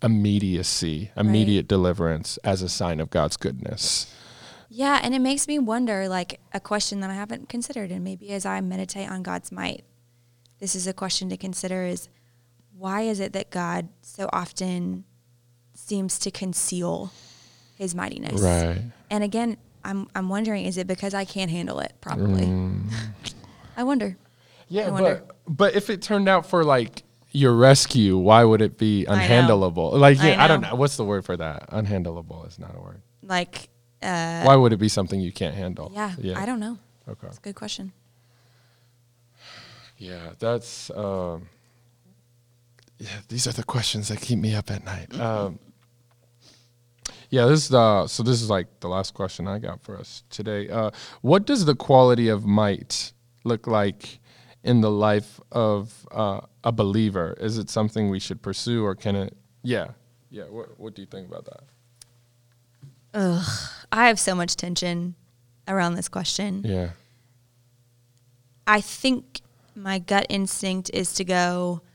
immediacy, 0.02 1.11
immediate 1.16 1.68
deliverance 1.68 2.38
as 2.38 2.62
a 2.62 2.68
sign 2.68 3.00
of 3.00 3.11
God's 3.11 3.37
goodness. 3.37 4.12
Yeah, 4.68 5.00
and 5.02 5.14
it 5.14 5.20
makes 5.20 5.48
me 5.48 5.58
wonder 5.58 6.08
like 6.08 6.40
a 6.52 6.61
question 6.61 7.00
that 7.00 7.11
I 7.11 7.14
haven't 7.14 7.48
considered 7.48 7.90
and 7.90 8.04
maybe 8.04 8.30
as 8.30 8.44
I 8.44 8.61
meditate 8.61 9.11
on 9.11 9.22
God's 9.22 9.50
might, 9.50 9.84
this 10.58 10.74
is 10.74 10.87
a 10.87 10.92
question 10.92 11.28
to 11.30 11.37
consider 11.37 11.84
is 11.84 12.08
why 12.78 13.02
is 13.02 13.18
it 13.18 13.32
that 13.32 13.50
God 13.50 13.88
so 14.02 14.28
often 14.32 15.04
seems 15.74 16.18
to 16.20 16.30
conceal 16.30 17.12
his 17.76 17.94
mightiness? 17.94 18.40
Right. 18.40 18.80
And 19.10 19.24
again, 19.24 19.56
I'm 19.84 20.08
I'm 20.14 20.28
wondering 20.28 20.64
is 20.64 20.78
it 20.78 20.86
because 20.86 21.12
I 21.12 21.24
can't 21.24 21.50
handle 21.50 21.80
it 21.80 21.92
probably? 22.00 22.46
Mm. 22.46 22.90
I 23.76 23.82
wonder. 23.82 24.16
Yeah, 24.68 24.88
I 24.88 24.90
wonder. 24.90 25.22
but 25.26 25.56
but 25.56 25.74
if 25.74 25.90
it 25.90 26.02
turned 26.02 26.28
out 26.28 26.46
for 26.46 26.64
like 26.64 27.02
your 27.32 27.54
rescue, 27.54 28.16
why 28.16 28.44
would 28.44 28.62
it 28.62 28.78
be 28.78 29.04
unhandleable? 29.08 29.92
Like 29.98 30.18
I 30.20 30.30
yeah, 30.30 30.44
I, 30.44 30.48
don't 30.48 30.60
know. 30.60 30.70
know. 30.70 30.74
What's 30.76 30.96
the 30.96 31.04
word 31.04 31.24
for 31.24 31.36
that? 31.36 31.70
Unhandleable 31.70 32.46
is 32.46 32.58
not 32.58 32.76
a 32.76 32.80
word. 32.80 33.02
Like 33.22 33.68
uh 34.02 34.42
why 34.44 34.54
would 34.54 34.72
it 34.72 34.78
be 34.78 34.88
something 34.88 35.20
you 35.20 35.32
can't 35.32 35.54
handle? 35.54 35.90
yeah, 35.92 36.12
Yeah. 36.18 36.40
I 36.40 36.46
don't 36.46 36.60
know. 36.60 36.78
Okay. 37.08 37.26
It's 37.26 37.38
a 37.38 37.40
good 37.40 37.56
question. 37.56 37.92
Yeah, 39.96 40.34
that's 40.38 40.90
um 40.90 41.48
yeah, 42.98 43.08
these 43.28 43.46
are 43.46 43.52
the 43.52 43.64
questions 43.64 44.08
that 44.08 44.20
keep 44.20 44.38
me 44.38 44.54
up 44.54 44.70
at 44.70 44.84
night. 44.84 45.18
Um 45.18 45.58
yeah, 47.30 47.44
this 47.46 47.64
is 47.64 47.68
the 47.68 48.06
so 48.06 48.22
this 48.22 48.40
is 48.42 48.48
like 48.50 48.80
the 48.80 48.88
last 48.88 49.14
question 49.14 49.46
I 49.46 49.58
got 49.58 49.82
for 49.82 49.96
us 49.98 50.22
today. 50.30 50.68
Uh 50.68 50.90
what 51.22 51.46
does 51.46 51.64
the 51.64 51.74
quality 51.74 52.28
of 52.28 52.44
might 52.44 53.12
look 53.44 53.66
like 53.66 54.20
in 54.64 54.80
the 54.80 54.90
life 54.90 55.40
of 55.52 56.06
uh, 56.11 56.40
a 56.64 56.72
believer? 56.72 57.37
Is 57.40 57.58
it 57.58 57.70
something 57.70 58.11
we 58.11 58.18
should 58.18 58.42
pursue 58.42 58.84
or 58.84 58.94
can 58.94 59.16
it 59.16 59.37
yeah. 59.62 59.88
Yeah, 60.30 60.44
what 60.44 60.78
what 60.78 60.94
do 60.94 61.02
you 61.02 61.06
think 61.06 61.28
about 61.28 61.44
that? 61.46 61.62
Ugh, 63.14 63.70
I 63.90 64.08
have 64.08 64.20
so 64.20 64.34
much 64.34 64.56
tension 64.56 65.14
around 65.66 65.94
this 65.94 66.08
question. 66.08 66.62
Yeah. 66.64 66.90
I 68.66 68.80
think 68.82 69.40
my 69.74 69.98
gut 69.98 70.26
instinct 70.28 70.90
is 70.92 71.14
to 71.14 71.24
go 71.24 71.80
n- 71.82 71.88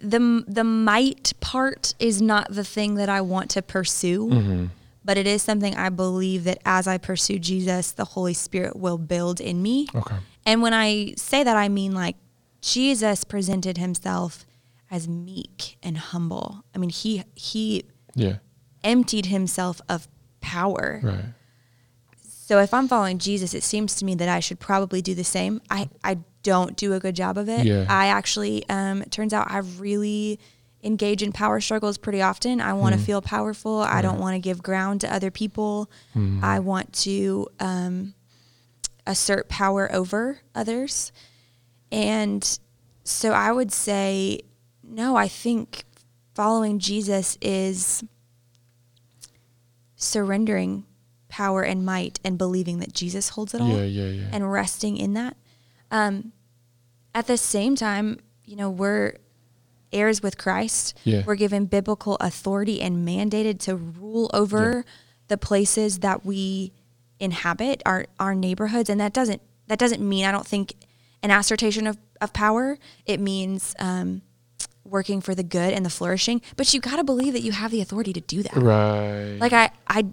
the 0.00 0.44
the 0.48 0.64
might 0.64 1.32
part 1.40 1.94
is 1.98 2.20
not 2.22 2.52
the 2.52 2.64
thing 2.64 2.94
that 2.96 3.08
I 3.08 3.20
want 3.20 3.50
to 3.50 3.62
pursue, 3.62 4.28
Mm-hmm. 4.28 4.66
but 5.04 5.18
it 5.18 5.26
is 5.26 5.42
something 5.42 5.74
I 5.76 5.90
believe 5.90 6.44
that 6.44 6.58
as 6.64 6.86
I 6.86 6.98
pursue 6.98 7.38
Jesus, 7.38 7.92
the 7.92 8.04
Holy 8.06 8.34
Spirit 8.34 8.76
will 8.76 8.98
build 8.98 9.40
in 9.40 9.62
me. 9.62 9.88
Okay. 9.94 10.16
And 10.46 10.62
when 10.62 10.72
I 10.74 11.14
say 11.16 11.42
that, 11.44 11.56
I 11.56 11.68
mean 11.68 11.92
like 11.92 12.16
Jesus 12.60 13.24
presented 13.24 13.76
himself 13.78 14.46
as 14.90 15.06
meek 15.08 15.76
and 15.82 15.98
humble. 15.98 16.64
I 16.74 16.78
mean, 16.78 16.90
he 16.90 17.22
he 17.34 17.84
Yeah. 18.14 18.36
emptied 18.82 19.26
himself 19.26 19.80
of 19.88 20.08
power. 20.40 21.00
Right. 21.02 21.24
So 22.22 22.58
if 22.60 22.72
I'm 22.74 22.88
following 22.88 23.18
Jesus, 23.18 23.54
it 23.54 23.62
seems 23.62 23.94
to 23.96 24.04
me 24.04 24.14
that 24.16 24.28
I 24.28 24.40
should 24.40 24.60
probably 24.60 25.00
do 25.02 25.14
the 25.14 25.24
same. 25.24 25.60
I, 25.70 25.88
I 26.02 26.18
don't 26.44 26.76
do 26.76 26.92
a 26.92 27.00
good 27.00 27.16
job 27.16 27.36
of 27.36 27.48
it. 27.48 27.66
Yeah. 27.66 27.86
I 27.88 28.06
actually, 28.06 28.64
um, 28.68 29.02
it 29.02 29.10
turns 29.10 29.32
out 29.32 29.50
I 29.50 29.58
really 29.58 30.38
engage 30.84 31.22
in 31.22 31.32
power 31.32 31.60
struggles 31.60 31.98
pretty 31.98 32.22
often. 32.22 32.60
I 32.60 32.74
want 32.74 32.92
to 32.92 32.98
Hmm. 33.00 33.04
feel 33.06 33.22
powerful. 33.22 33.80
I 33.80 34.00
don't 34.02 34.20
want 34.20 34.34
to 34.34 34.38
give 34.38 34.62
ground 34.62 35.00
to 35.00 35.12
other 35.12 35.30
people. 35.32 35.90
Hmm. 36.12 36.38
I 36.44 36.60
want 36.60 36.92
to 37.04 37.48
um, 37.58 38.14
assert 39.06 39.48
power 39.48 39.90
over 39.92 40.40
others. 40.54 41.10
And 41.90 42.58
so 43.02 43.32
I 43.32 43.50
would 43.50 43.72
say, 43.72 44.40
no, 44.82 45.16
I 45.16 45.26
think 45.26 45.84
following 46.34 46.78
Jesus 46.78 47.38
is 47.40 48.04
surrendering 49.96 50.84
power 51.28 51.62
and 51.62 51.84
might 51.84 52.20
and 52.24 52.36
believing 52.38 52.78
that 52.80 52.92
Jesus 52.92 53.30
holds 53.30 53.54
it 53.54 53.60
all 53.60 53.68
Yeah, 53.68 53.84
yeah, 53.84 54.08
yeah. 54.10 54.28
and 54.32 54.52
resting 54.52 54.96
in 54.96 55.14
that. 55.14 55.36
Um, 55.90 56.32
at 57.14 57.26
the 57.26 57.36
same 57.36 57.76
time, 57.76 58.18
you 58.44 58.56
know, 58.56 58.70
we're 58.70 59.14
heirs 59.92 60.22
with 60.22 60.36
Christ. 60.36 60.98
Yeah. 61.04 61.22
We're 61.24 61.36
given 61.36 61.66
biblical 61.66 62.16
authority 62.16 62.80
and 62.80 63.06
mandated 63.06 63.60
to 63.60 63.76
rule 63.76 64.30
over 64.34 64.84
the 65.28 65.38
places 65.38 66.00
that 66.00 66.26
we 66.26 66.72
inhabit, 67.20 67.82
our 67.86 68.06
our 68.18 68.34
neighborhoods, 68.34 68.90
and 68.90 69.00
that 69.00 69.12
doesn't 69.12 69.40
that 69.68 69.78
doesn't 69.78 70.06
mean 70.06 70.24
I 70.24 70.32
don't 70.32 70.46
think 70.46 70.74
an 71.22 71.30
assertion 71.30 71.86
of, 71.86 71.96
of 72.20 72.32
power. 72.32 72.78
It 73.06 73.18
means 73.18 73.74
um, 73.78 74.20
working 74.84 75.22
for 75.22 75.34
the 75.34 75.42
good 75.42 75.72
and 75.72 75.86
the 75.86 75.90
flourishing. 75.90 76.42
But 76.56 76.74
you 76.74 76.80
got 76.80 76.96
to 76.96 77.04
believe 77.04 77.32
that 77.32 77.40
you 77.40 77.52
have 77.52 77.70
the 77.70 77.80
authority 77.80 78.12
to 78.12 78.20
do 78.20 78.42
that 78.42 78.56
right. 78.56 79.38
like 79.38 79.52
I, 79.52 79.70
I 79.88 80.06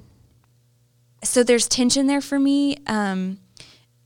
so 1.24 1.44
there's 1.44 1.68
tension 1.68 2.08
there 2.08 2.22
for 2.22 2.40
me 2.40 2.78
um 2.88 3.40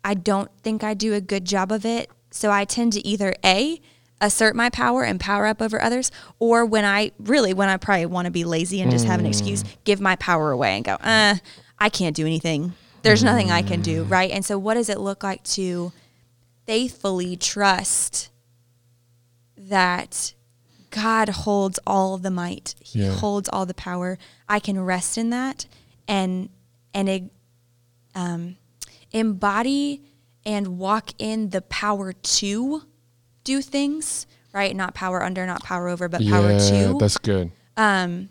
i 0.04 0.14
don't 0.14 0.52
think 0.64 0.84
i 0.84 0.94
do 0.94 1.14
a 1.14 1.22
good 1.22 1.46
job 1.46 1.72
of 1.72 1.86
it 1.86 2.10
so 2.36 2.52
i 2.52 2.66
tend 2.66 2.94
to 2.94 3.06
either 3.08 3.34
a 3.44 3.80
assert 4.22 4.56
my 4.56 4.70
power 4.70 5.04
and 5.04 5.20
power 5.20 5.46
up 5.46 5.62
over 5.62 5.82
others 5.82 6.12
or 6.40 6.66
when 6.66 6.86
i 6.86 7.12
really 7.20 7.54
when 7.54 7.70
i 7.70 7.78
probably 7.78 8.06
want 8.06 8.26
to 8.26 8.32
be 8.32 8.44
lazy 8.44 8.82
and 8.82 8.92
just 8.92 9.06
have 9.06 9.20
an 9.20 9.26
excuse 9.26 9.64
give 9.84 10.00
my 10.00 10.16
power 10.16 10.52
away 10.52 10.76
and 10.76 10.86
go 10.86 10.94
uh 11.02 11.36
i 11.80 11.90
can't 11.90 12.16
do 12.16 12.26
anything 12.26 12.74
there's 13.02 13.24
nothing 13.24 13.52
i 13.52 13.62
can 13.62 13.82
do 13.82 14.04
right 14.04 14.32
and 14.32 14.44
so 14.46 14.58
what 14.58 14.76
does 14.76 14.90
it 14.90 15.00
look 15.00 15.24
like 15.24 15.44
to 15.44 15.92
faithfully 16.66 17.36
trust 17.36 18.30
that 19.58 20.34
God 20.92 21.30
holds 21.30 21.78
all 21.86 22.18
the 22.18 22.32
might. 22.32 22.74
He 22.80 23.02
Yeah. 23.04 23.12
holds 23.12 23.50
all 23.50 23.66
the 23.66 23.74
power. 23.74 24.18
I 24.48 24.60
can 24.60 24.80
rest 24.80 25.18
in 25.18 25.30
that 25.32 25.66
and 26.08 26.50
and 26.94 27.30
um, 28.16 28.56
embody 29.12 30.02
and 30.46 30.78
walk 30.78 31.12
in 31.18 31.50
the 31.50 31.62
power 31.62 32.14
to 32.14 32.84
do 33.44 33.62
things. 33.62 34.28
Right, 34.54 34.74
not 34.74 34.94
power 34.94 35.22
under, 35.22 35.46
not 35.46 35.64
power 35.64 35.90
over, 35.90 36.08
but 36.08 36.22
power 36.26 36.52
yeah, 36.54 36.70
to 36.70 36.98
that's 36.98 37.18
good. 37.18 37.52
um, 37.76 38.30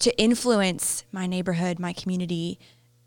to 0.00 0.16
influence 0.20 1.04
my 1.12 1.28
neighborhood, 1.28 1.78
my 1.78 1.92
community, 1.92 2.58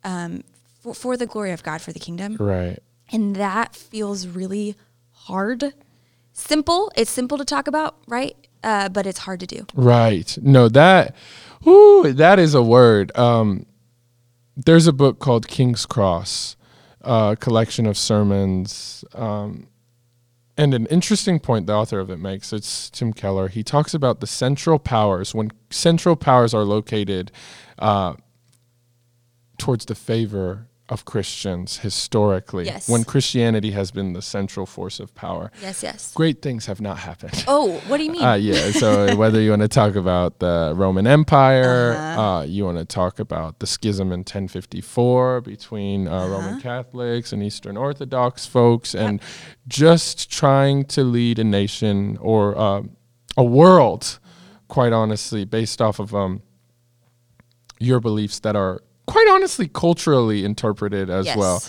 um, 0.05 0.43
for, 0.81 0.93
for 0.93 1.17
the 1.17 1.25
glory 1.25 1.51
of 1.51 1.63
God, 1.63 1.81
for 1.81 1.91
the 1.91 1.99
kingdom. 1.99 2.37
Right. 2.39 2.79
And 3.11 3.35
that 3.35 3.75
feels 3.75 4.25
really 4.25 4.75
hard. 5.11 5.73
Simple. 6.31 6.91
It's 6.95 7.11
simple 7.11 7.37
to 7.37 7.43
talk 7.43 7.67
about, 7.67 7.97
right? 8.07 8.37
Uh, 8.63 8.87
but 8.87 9.05
it's 9.05 9.19
hard 9.19 9.41
to 9.41 9.45
do. 9.45 9.65
Right. 9.73 10.37
No, 10.41 10.69
that 10.69 11.15
whoo, 11.63 12.13
that 12.13 12.39
is 12.39 12.53
a 12.53 12.63
word. 12.63 13.15
Um 13.17 13.65
there's 14.55 14.87
a 14.87 14.93
book 14.93 15.19
called 15.19 15.47
King's 15.47 15.85
Cross, 15.85 16.57
a 17.01 17.37
collection 17.39 17.85
of 17.85 17.97
sermons. 17.97 19.03
Um 19.13 19.67
and 20.57 20.73
an 20.73 20.87
interesting 20.87 21.39
point 21.39 21.67
the 21.67 21.73
author 21.73 21.99
of 21.99 22.09
it 22.09 22.17
makes, 22.17 22.51
it's 22.51 22.89
Tim 22.89 23.13
Keller. 23.13 23.47
He 23.47 23.63
talks 23.63 23.93
about 23.93 24.19
the 24.19 24.27
central 24.27 24.77
powers. 24.77 25.33
When 25.33 25.51
central 25.69 26.17
powers 26.17 26.53
are 26.53 26.65
located 26.65 27.31
uh, 27.77 28.15
towards 29.57 29.85
the 29.85 29.95
favor 29.95 30.68
of 30.89 31.05
Christians 31.05 31.77
historically, 31.79 32.65
Yes. 32.65 32.89
when 32.89 33.03
Christianity 33.03 33.71
has 33.71 33.91
been 33.91 34.13
the 34.13 34.21
central 34.21 34.65
force 34.65 34.99
of 34.99 35.13
power, 35.13 35.51
Yes, 35.61 35.83
yes. 35.83 36.11
great 36.13 36.41
things 36.41 36.65
have 36.65 36.81
not 36.81 36.97
happened. 36.97 37.43
Oh, 37.47 37.79
what 37.87 37.97
do 37.97 38.03
you 38.05 38.11
mean? 38.11 38.23
Uh, 38.23 38.33
yeah. 38.33 38.71
So 38.71 39.15
whether 39.21 39.39
you 39.39 39.51
want 39.51 39.61
to 39.61 39.67
talk 39.67 39.95
about 39.95 40.39
the 40.39 40.73
Roman 40.75 41.05
Empire, 41.07 41.93
Uh-huh. 41.95 42.21
uh 42.21 42.41
you 42.43 42.65
want 42.65 42.79
to 42.79 42.85
talk 42.85 43.19
about 43.19 43.59
the 43.59 43.67
schism 43.67 44.11
in 44.11 44.23
1054 44.23 45.41
between 45.41 46.07
uh, 46.07 46.11
Uh-huh. 46.11 46.27
Roman 46.33 46.59
Catholics 46.61 47.31
and 47.33 47.43
Eastern 47.43 47.77
Orthodox 47.77 48.45
folks, 48.47 48.95
and 48.95 49.21
just 49.67 50.29
trying 50.31 50.85
to 50.95 51.03
lead 51.03 51.37
a 51.39 51.43
nation 51.43 52.17
or 52.21 52.57
uh, 52.57 52.81
a 53.37 53.43
world, 53.43 54.19
quite 54.67 54.91
honestly, 54.93 55.45
based 55.45 55.81
off 55.81 55.99
of 55.99 56.13
um, 56.15 56.41
your 57.79 57.99
beliefs 57.99 58.39
that 58.39 58.55
are 58.55 58.81
quite 59.11 59.27
honestly 59.31 59.67
culturally 59.67 60.45
interpreted 60.45 61.09
as 61.09 61.25
Yes. 61.25 61.37
well. 61.37 61.63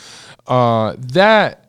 Uh, 0.47 0.97
that 0.99 1.67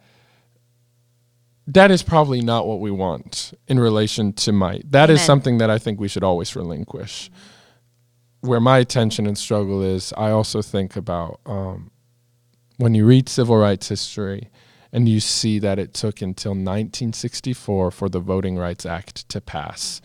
that 1.68 1.92
is 1.92 2.04
probably 2.04 2.42
not 2.42 2.68
what 2.68 2.80
we 2.80 2.92
want 2.92 3.54
in 3.68 3.80
relation 3.80 4.34
to 4.34 4.52
might. 4.52 4.92
That 4.92 5.10
is 5.10 5.20
Amen. 5.20 5.26
something 5.26 5.58
that 5.60 5.70
I 5.70 5.78
think 5.78 6.00
we 6.00 6.08
should 6.08 6.24
always 6.24 6.56
relinquish. 6.56 7.30
Where 8.42 8.60
my 8.60 8.80
attention 8.80 9.28
and 9.28 9.38
struggle 9.38 9.82
is, 9.84 10.12
I 10.18 10.32
also 10.32 10.62
think 10.64 10.96
about 10.96 11.40
um, 11.46 11.92
when 12.78 12.96
you 12.96 13.06
read 13.06 13.30
civil 13.30 13.56
rights 13.58 13.88
history 13.90 14.50
and 14.92 15.08
you 15.08 15.20
see 15.20 15.60
that 15.60 15.78
it 15.80 15.94
took 15.94 16.22
until 16.22 16.52
1964 16.52 17.92
for 17.92 18.10
the 18.10 18.20
Voting 18.20 18.58
Rights 18.58 18.86
Act 18.86 19.30
to 19.30 19.40
pass, 19.40 20.02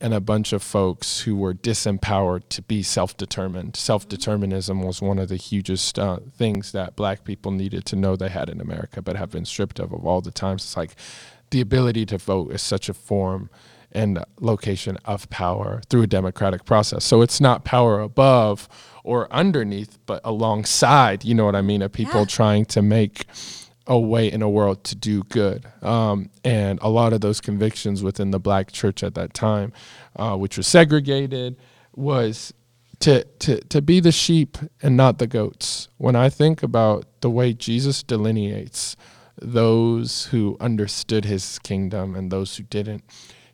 and 0.00 0.12
a 0.12 0.20
bunch 0.20 0.52
of 0.52 0.62
folks 0.62 1.20
who 1.20 1.36
were 1.36 1.54
disempowered 1.54 2.42
to 2.50 2.62
be 2.62 2.82
self 2.82 3.16
determined. 3.16 3.76
Self 3.76 4.08
determinism 4.08 4.82
was 4.82 5.00
one 5.00 5.18
of 5.18 5.28
the 5.28 5.36
hugest 5.36 5.98
uh, 5.98 6.18
things 6.36 6.72
that 6.72 6.96
black 6.96 7.24
people 7.24 7.50
needed 7.52 7.84
to 7.86 7.96
know 7.96 8.14
they 8.16 8.28
had 8.28 8.48
in 8.50 8.60
America, 8.60 9.00
but 9.00 9.16
have 9.16 9.30
been 9.30 9.44
stripped 9.46 9.78
of, 9.78 9.92
of 9.92 10.04
all 10.06 10.20
the 10.20 10.30
times. 10.30 10.64
It's 10.64 10.76
like 10.76 10.94
the 11.50 11.60
ability 11.60 12.04
to 12.06 12.18
vote 12.18 12.52
is 12.52 12.62
such 12.62 12.88
a 12.88 12.94
form 12.94 13.48
and 13.92 14.22
location 14.40 14.98
of 15.06 15.30
power 15.30 15.80
through 15.88 16.02
a 16.02 16.06
democratic 16.06 16.64
process. 16.66 17.04
So 17.04 17.22
it's 17.22 17.40
not 17.40 17.64
power 17.64 18.00
above 18.00 18.68
or 19.04 19.32
underneath, 19.32 19.98
but 20.04 20.20
alongside, 20.24 21.24
you 21.24 21.34
know 21.34 21.46
what 21.46 21.54
I 21.56 21.62
mean, 21.62 21.80
of 21.80 21.92
people 21.92 22.20
Yeah. 22.20 22.26
trying 22.26 22.64
to 22.66 22.82
make 22.82 23.26
a 23.86 23.98
way 23.98 24.30
in 24.30 24.42
a 24.42 24.48
world 24.48 24.82
to 24.84 24.96
do 24.96 25.22
good. 25.24 25.64
Um, 25.82 26.30
and 26.44 26.78
a 26.82 26.88
lot 26.88 27.12
of 27.12 27.20
those 27.20 27.40
convictions 27.40 28.02
within 28.02 28.30
the 28.30 28.40
black 28.40 28.72
church 28.72 29.02
at 29.02 29.14
that 29.14 29.34
time, 29.34 29.72
uh, 30.16 30.36
which 30.36 30.56
was 30.56 30.66
segregated, 30.66 31.56
was 31.94 32.52
to, 33.00 33.24
to, 33.24 33.60
to 33.64 33.82
be 33.82 34.00
the 34.00 34.12
sheep 34.12 34.58
and 34.82 34.96
not 34.96 35.18
the 35.18 35.26
goats. 35.26 35.88
When 35.98 36.16
I 36.16 36.28
think 36.28 36.62
about 36.62 37.04
the 37.20 37.30
way 37.30 37.52
Jesus 37.52 38.02
delineates 38.02 38.96
those 39.40 40.26
who 40.26 40.56
understood 40.60 41.24
his 41.24 41.58
kingdom 41.60 42.14
and 42.16 42.30
those 42.30 42.56
who 42.56 42.64
didn't, 42.64 43.04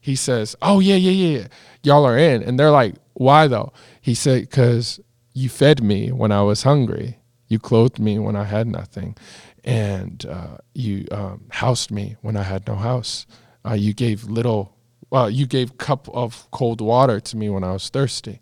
he 0.00 0.16
says, 0.16 0.56
Oh, 0.62 0.80
yeah, 0.80 0.96
yeah, 0.96 1.10
yeah, 1.38 1.46
y'all 1.82 2.04
are 2.04 2.18
in. 2.18 2.42
And 2.42 2.58
they're 2.58 2.70
like, 2.70 2.94
Why 3.14 3.46
though? 3.46 3.72
He 4.00 4.14
said, 4.14 4.42
Because 4.42 5.00
you 5.34 5.48
fed 5.48 5.82
me 5.82 6.10
when 6.10 6.32
I 6.32 6.42
was 6.42 6.62
hungry, 6.62 7.18
you 7.48 7.58
clothed 7.58 7.98
me 7.98 8.18
when 8.18 8.34
I 8.36 8.44
had 8.44 8.66
nothing, 8.66 9.16
and 9.64 10.24
uh, 10.26 10.58
you 10.74 11.06
um, 11.10 11.44
housed 11.50 11.90
me 11.90 12.16
when 12.20 12.36
I 12.36 12.42
had 12.42 12.66
no 12.66 12.74
house. 12.74 13.26
Uh, 13.64 13.74
you 13.74 13.94
gave 13.94 14.24
little, 14.24 14.74
well, 15.10 15.30
you 15.30 15.46
gave 15.46 15.78
cup 15.78 16.08
of 16.08 16.50
cold 16.50 16.80
water 16.80 17.20
to 17.20 17.36
me 17.36 17.48
when 17.48 17.64
I 17.64 17.72
was 17.72 17.88
thirsty. 17.88 18.40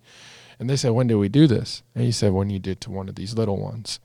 And 0.59 0.69
they 0.69 0.77
said, 0.77 0.93
When 0.93 1.07
did 1.07 1.17
we 1.17 1.29
do 1.29 1.47
this? 1.47 1.83
And 1.95 2.05
he 2.05 2.13
said, 2.13 2.33
When 2.33 2.51
you 2.51 2.59
did 2.59 2.81
to 2.83 2.91
one 2.91 3.09
of 3.09 3.15
these 3.15 3.35
little 3.35 3.57
ones. 3.57 3.99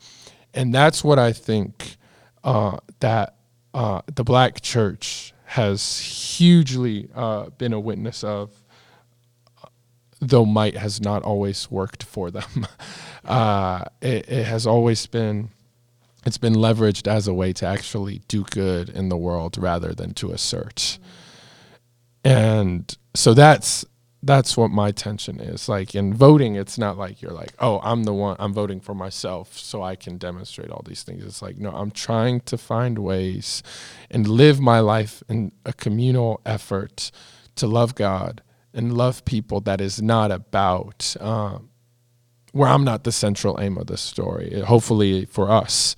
And 0.53 0.73
that's 0.73 1.03
what 1.03 1.19
I 1.19 1.33
think 1.33 1.97
uh, 2.43 2.77
that 3.01 3.35
uh, 3.73 4.01
the 4.13 4.23
black 4.23 4.61
church 4.61 5.33
has 5.43 5.99
hugely 5.99 7.09
uh, 7.13 7.49
been 7.51 7.73
a 7.73 7.79
witness 7.79 8.23
of, 8.23 8.51
though 10.21 10.45
might 10.45 10.77
has 10.77 11.01
not 11.01 11.23
always 11.23 11.69
worked 11.69 12.03
for 12.03 12.31
them. 12.31 12.67
uh, 13.25 13.83
it, 14.01 14.29
it 14.29 14.45
has 14.45 14.65
always 14.65 15.05
been. 15.05 15.49
It's 16.25 16.37
been 16.37 16.55
leveraged 16.55 17.07
as 17.07 17.27
a 17.27 17.33
way 17.33 17.53
to 17.53 17.65
actually 17.65 18.21
do 18.27 18.43
good 18.43 18.89
in 18.89 19.09
the 19.09 19.17
world 19.17 19.57
rather 19.57 19.93
than 19.93 20.13
to 20.15 20.31
assert. 20.31 20.97
And 22.23 22.95
so 23.13 23.33
that's 23.33 23.85
that's 24.25 24.57
what 24.57 24.71
my 24.71 24.91
tension 24.91 25.39
is. 25.39 25.69
Like 25.69 25.93
in 25.93 26.11
voting, 26.11 26.55
it's 26.55 26.79
not 26.79 26.97
like 26.97 27.21
you're 27.21 27.31
like, 27.31 27.53
oh, 27.59 27.79
I'm 27.83 28.05
the 28.05 28.13
one, 28.13 28.35
I'm 28.39 28.53
voting 28.53 28.79
for 28.79 28.95
myself 28.95 29.55
so 29.55 29.83
I 29.83 29.95
can 29.95 30.17
demonstrate 30.17 30.71
all 30.71 30.81
these 30.83 31.03
things. 31.03 31.23
It's 31.23 31.43
like, 31.43 31.57
no, 31.57 31.69
I'm 31.69 31.91
trying 31.91 32.41
to 32.41 32.57
find 32.57 32.97
ways 32.97 33.61
and 34.09 34.27
live 34.27 34.59
my 34.59 34.79
life 34.79 35.21
in 35.29 35.51
a 35.63 35.73
communal 35.73 36.41
effort 36.43 37.11
to 37.57 37.67
love 37.67 37.93
God 37.93 38.41
and 38.73 38.97
love 38.97 39.23
people 39.25 39.61
that 39.61 39.79
is 39.79 40.01
not 40.01 40.31
about, 40.31 41.15
um, 41.21 41.69
where 42.55 42.69
I'm 42.69 42.85
not 42.85 43.03
the 43.03 43.11
central 43.11 43.59
aim 43.59 43.77
of 43.77 43.87
the 43.87 43.97
story. 43.97 44.61
Hopefully 44.61 45.25
for 45.25 45.51
us, 45.51 45.93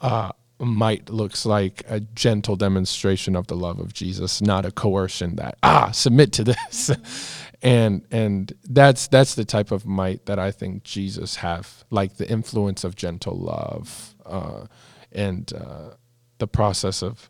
uh, 0.00 0.30
might 0.60 1.10
looks 1.10 1.44
like 1.44 1.82
a 1.88 1.98
gentle 1.98 2.54
demonstration 2.54 3.34
of 3.34 3.48
the 3.48 3.56
love 3.56 3.80
of 3.80 3.94
Jesus, 3.94 4.40
not 4.40 4.64
a 4.64 4.70
coercion 4.70 5.34
that 5.36 5.58
ah 5.64 5.90
submit 5.90 6.32
to 6.34 6.44
this, 6.44 6.92
and 7.62 8.04
and 8.12 8.52
that's 8.62 9.08
that's 9.08 9.34
the 9.34 9.44
type 9.44 9.72
of 9.72 9.86
might 9.86 10.24
that 10.26 10.38
I 10.38 10.52
think 10.52 10.84
Jesus 10.84 11.34
have, 11.36 11.84
like 11.90 12.16
the 12.16 12.30
influence 12.30 12.84
of 12.84 12.94
gentle 12.94 13.36
love, 13.36 14.14
uh, 14.24 14.66
and 15.10 15.52
uh, 15.52 15.94
the 16.38 16.46
process 16.46 17.02
of 17.02 17.28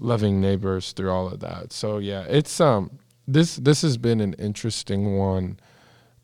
loving 0.00 0.40
neighbors 0.40 0.90
through 0.90 1.12
all 1.12 1.28
of 1.28 1.38
that. 1.38 1.72
So 1.72 1.98
yeah, 1.98 2.24
it's 2.28 2.60
um 2.60 2.98
this 3.28 3.54
this 3.54 3.82
has 3.82 3.96
been 3.96 4.20
an 4.20 4.34
interesting 4.40 5.16
one 5.16 5.60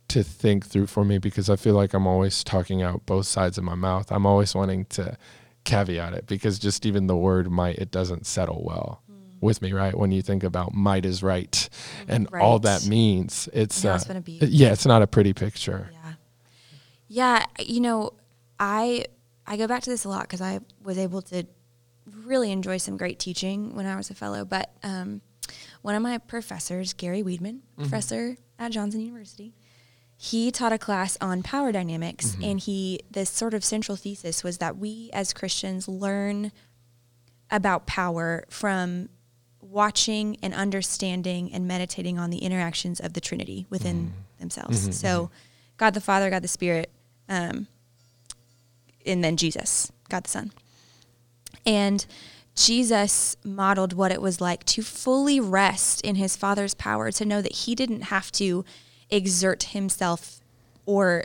to 0.09 0.23
think 0.23 0.66
through 0.66 0.87
for 0.87 1.05
me 1.05 1.18
because 1.18 1.51
I 1.51 1.57
feel 1.57 1.75
like 1.75 1.94
I'm 1.94 2.07
always 2.07 2.42
talking 2.42 2.83
out 2.83 3.05
both 3.07 3.27
sides 3.27 3.59
of 3.59 3.64
my 3.64 3.75
mouth. 3.75 4.11
I'm 4.11 4.27
always 4.27 4.55
wanting 4.55 4.87
to 4.87 5.16
caveat 5.64 6.14
it 6.14 6.27
because 6.27 6.59
just 6.59 6.87
even 6.87 7.07
the 7.07 7.16
word 7.16 7.51
might 7.51 7.77
it 7.77 7.90
doesn't 7.90 8.27
settle 8.27 8.62
well 8.64 9.03
with 9.40 9.62
me, 9.62 9.73
right? 9.73 9.97
When 9.97 10.11
you 10.11 10.23
think 10.23 10.42
about 10.42 10.75
might 10.75 11.05
is 11.05 11.23
right 11.23 11.68
and 12.09 12.29
all 12.35 12.59
that 12.61 12.87
means, 12.87 13.49
it's 13.53 13.85
uh, 13.85 13.94
it's 13.94 14.05
gonna 14.05 14.21
be. 14.21 14.38
yeah, 14.42 14.73
it's 14.73 14.87
not 14.87 15.03
a 15.03 15.07
pretty 15.07 15.33
picture. 15.33 15.90
Yeah. 15.92 16.12
Yeah, 17.11 17.44
you 17.64 17.81
know, 17.81 18.12
I 18.59 19.07
I 19.47 19.57
go 19.57 19.66
back 19.66 19.83
to 19.85 19.90
this 19.90 20.05
a 20.05 20.09
lot 20.09 20.23
because 20.23 20.42
I 20.42 20.61
was 20.83 20.99
able 20.99 21.23
to 21.23 21.44
really 22.25 22.53
enjoy 22.53 22.77
some 22.79 22.97
great 22.97 23.18
teaching 23.18 23.75
when 23.75 23.87
I 23.87 23.97
was 23.97 24.11
a 24.11 24.14
fellow. 24.14 24.44
But 24.44 24.71
um, 24.83 25.23
one 25.83 25.94
of 25.94 26.03
my 26.03 26.18
professors, 26.18 26.92
Gary 26.92 27.23
Weedman, 27.23 27.61
professor 27.79 28.37
at 28.59 28.73
Johnson 28.73 29.01
University, 29.01 29.55
he 30.20 30.50
taught 30.50 30.72
a 30.72 30.78
class 30.78 31.16
on 31.20 31.44
power 31.44 31.70
dynamics, 31.70 32.33
mm-hmm. 32.33 32.42
and 32.42 32.61
he 32.61 32.98
this 33.09 33.31
sort 33.31 33.54
of 33.54 33.64
central 33.64 33.96
thesis 33.96 34.42
was 34.42 34.59
that 34.59 34.76
we 34.76 35.11
as 35.12 35.33
Christians 35.33 35.87
learn 35.87 36.50
about 37.52 37.87
power 37.87 38.44
from 38.50 39.11
watching 39.61 40.37
and 40.42 40.52
understanding 40.52 41.52
and 41.52 41.68
meditating 41.68 42.18
on 42.18 42.31
the 42.31 42.38
interactions 42.38 42.98
of 42.98 43.12
the 43.12 43.20
Trinity 43.20 43.66
within 43.70 44.07
mm-hmm. 44.07 44.40
themselves. 44.40 44.83
Mm-hmm. 44.83 44.90
so, 44.90 45.31
God 45.76 45.94
the 45.94 46.00
Father, 46.00 46.31
God 46.31 46.42
the 46.42 46.48
Spirit, 46.48 46.90
um, 47.28 47.68
and 49.07 49.22
then 49.22 49.37
Jesus, 49.37 49.92
God 50.09 50.24
the 50.24 50.31
Son. 50.31 50.50
And 51.64 52.04
Jesus 52.57 53.37
modeled 53.44 53.92
what 53.92 54.11
it 54.11 54.20
was 54.20 54.40
like 54.40 54.64
to 54.64 54.83
fully 54.83 55.38
rest 55.38 56.00
in 56.00 56.16
his 56.16 56.35
Father's 56.35 56.74
power, 56.74 57.12
to 57.12 57.24
know 57.24 57.40
that 57.40 57.52
he 57.52 57.76
didn't 57.76 58.02
have 58.02 58.33
to 58.33 58.64
exert 59.11 59.64
himself 59.64 60.40
or 60.87 61.25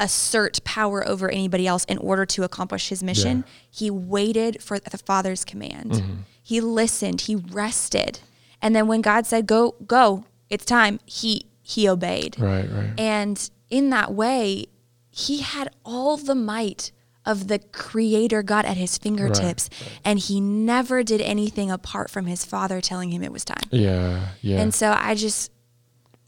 assert 0.00 0.62
power 0.64 1.06
over 1.06 1.30
anybody 1.30 1.66
else 1.66 1.84
in 1.84 1.98
order 1.98 2.26
to 2.26 2.42
accomplish 2.42 2.88
his 2.88 3.02
mission. 3.02 3.38
Yeah. 3.38 3.52
He 3.70 3.90
waited 3.90 4.62
for 4.62 4.78
the 4.78 4.98
Father's 4.98 5.44
command. 5.44 5.92
Mm-hmm. 5.92 6.14
He 6.42 6.60
listened, 6.60 7.22
he 7.22 7.36
rested. 7.36 8.20
And 8.60 8.74
then 8.74 8.86
when 8.86 9.00
God 9.00 9.26
said, 9.26 9.46
"Go, 9.46 9.74
go, 9.86 10.24
it's 10.48 10.64
time," 10.64 11.00
he 11.04 11.46
he 11.62 11.88
obeyed. 11.88 12.38
Right, 12.38 12.68
right. 12.70 12.92
And 12.98 13.50
in 13.70 13.90
that 13.90 14.12
way, 14.12 14.66
he 15.10 15.38
had 15.38 15.70
all 15.84 16.16
the 16.16 16.34
might 16.34 16.92
of 17.24 17.46
the 17.46 17.60
creator 17.60 18.42
God 18.42 18.64
at 18.64 18.76
his 18.76 18.98
fingertips. 18.98 19.70
And 20.04 20.18
he 20.18 20.40
never 20.40 21.04
did 21.04 21.20
anything 21.20 21.70
apart 21.70 22.10
from 22.10 22.26
his 22.26 22.44
father 22.44 22.80
telling 22.80 23.10
him 23.10 23.22
it 23.22 23.32
was 23.32 23.44
time. 23.44 23.62
Yeah, 23.70 24.30
yeah. 24.40 24.60
And 24.60 24.74
so 24.74 24.92
I 24.98 25.14
just, 25.14 25.51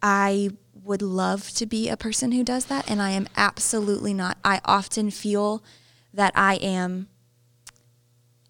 I 0.05 0.51
would 0.85 1.01
love 1.03 1.51
to 1.53 1.64
be 1.64 1.88
a 1.88 1.97
person 1.97 2.33
who 2.33 2.45
does 2.45 2.67
that. 2.67 2.88
And 2.90 3.01
I 3.01 3.11
am 3.12 3.27
absolutely 3.38 4.12
not. 4.12 4.37
I 4.45 4.61
often 4.67 5.11
feel 5.11 5.64
that 6.12 6.31
I 6.37 6.57
am 6.57 7.09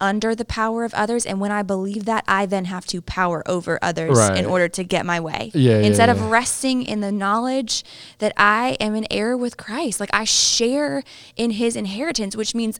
under 0.01 0.35
the 0.35 0.43
power 0.43 0.83
of 0.83 0.93
others. 0.93 1.25
And 1.25 1.39
when 1.39 1.51
I 1.53 1.61
believe 1.63 2.03
that, 2.05 2.25
I 2.27 2.45
then 2.45 2.65
have 2.65 2.85
to 2.87 3.01
power 3.01 3.41
over 3.47 3.79
others 3.81 4.17
Right. 4.17 4.37
in 4.37 4.45
order 4.45 4.67
to 4.67 4.83
get 4.83 5.05
my 5.05 5.21
way. 5.21 5.51
Yeah, 5.53 5.79
yeah, 5.79 5.85
Instead 5.87 6.09
of 6.09 6.19
resting 6.23 6.83
in 6.83 6.99
the 6.99 7.11
knowledge 7.13 7.85
that 8.17 8.33
I 8.35 8.75
am 8.81 8.93
in 8.93 9.07
heir 9.09 9.37
with 9.37 9.55
Christ, 9.55 10.01
like 10.01 10.09
I 10.13 10.25
share 10.25 11.01
in 11.37 11.51
his 11.51 11.77
inheritance, 11.77 12.35
which 12.35 12.53
means 12.53 12.77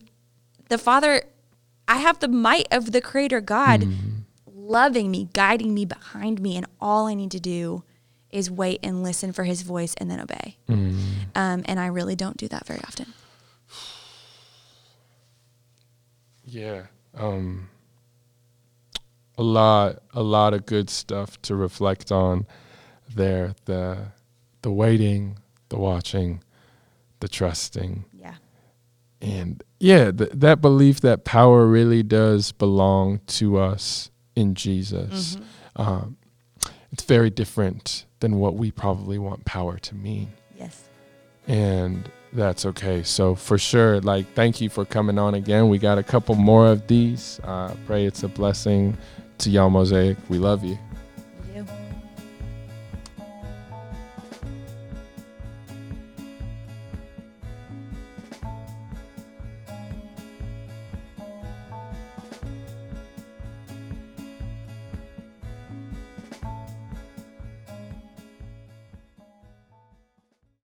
the 0.68 0.78
Father, 0.78 1.24
I 1.88 1.98
have 1.98 2.20
the 2.20 2.28
might 2.28 2.68
of 2.72 2.92
the 2.92 3.00
Creator 3.02 3.40
God 3.42 3.82
Mm-hmm. 3.82 4.10
loving 4.48 5.10
me, 5.12 5.30
guiding 5.34 5.74
me 5.74 5.86
behind 5.86 6.42
me, 6.42 6.58
and 6.58 6.66
all 6.82 7.08
I 7.08 7.14
need 7.14 7.32
to 7.32 7.40
do 7.40 7.84
is 8.36 8.52
wait 8.52 8.80
and 8.84 9.04
listen 9.04 9.32
for 9.34 9.44
His 9.44 9.62
voice 9.62 9.94
and 9.98 10.10
then 10.10 10.20
obey. 10.20 10.58
Mm-hmm. 10.70 11.00
Um, 11.36 11.64
and 11.66 11.80
I 11.80 11.88
really 11.88 12.16
don't 12.16 12.38
do 12.38 12.48
that 12.50 12.66
very 12.66 12.82
often. 12.82 13.14
Yeah. 16.44 16.84
Um 17.16 17.70
a 19.38 19.44
lot 19.44 20.00
a 20.14 20.24
lot 20.24 20.54
of 20.54 20.66
good 20.66 20.90
stuff 20.90 21.42
to 21.44 21.56
reflect 21.56 22.12
on 22.12 22.46
there. 23.14 23.56
The 23.66 24.08
the 24.62 24.72
waiting, 24.72 25.38
the 25.70 25.76
the 25.76 25.82
watching, 25.82 26.42
the 27.20 27.28
trusting. 27.28 28.06
Yeah. 28.14 28.36
And 29.22 29.64
yeah, 29.80 30.12
th- 30.12 30.32
that 30.34 30.62
belief 30.62 31.02
that 31.02 31.26
power 31.26 31.68
really 31.68 32.02
does 32.02 32.52
belong 32.54 33.20
to 33.28 33.58
us 33.58 34.10
in 34.36 34.56
Jesus. 34.56 35.36
Mm-hmm. 35.36 35.82
Um, 35.82 36.18
it's 36.96 37.04
very 37.04 37.30
different 37.30 38.06
than 38.22 38.40
what 38.40 38.56
we 38.56 38.72
probably 38.72 39.18
want 39.18 39.44
power 39.44 39.78
to 39.78 39.94
mean. 39.94 40.30
Yes. 40.58 40.82
And 41.46 42.10
that's 42.32 42.66
okay. 42.68 43.04
So, 43.04 43.36
for 43.36 43.58
sure, 43.58 44.00
like, 44.00 44.34
thank 44.34 44.62
you 44.62 44.70
for 44.70 44.86
coming 44.86 45.20
on 45.20 45.34
again. 45.34 45.68
We 45.68 45.78
got 45.78 45.98
a 45.98 46.04
couple 46.04 46.36
more 46.36 46.68
of 46.68 46.88
these. 46.88 47.42
Uh, 47.44 47.76
pray 47.86 48.06
it's 48.06 48.24
a 48.24 48.30
blessing 48.30 48.98
to 49.40 49.50
y'all, 49.50 49.70
Mosaic. 49.70 50.16
We 50.30 50.38
love 50.38 50.64
you. 50.64 50.80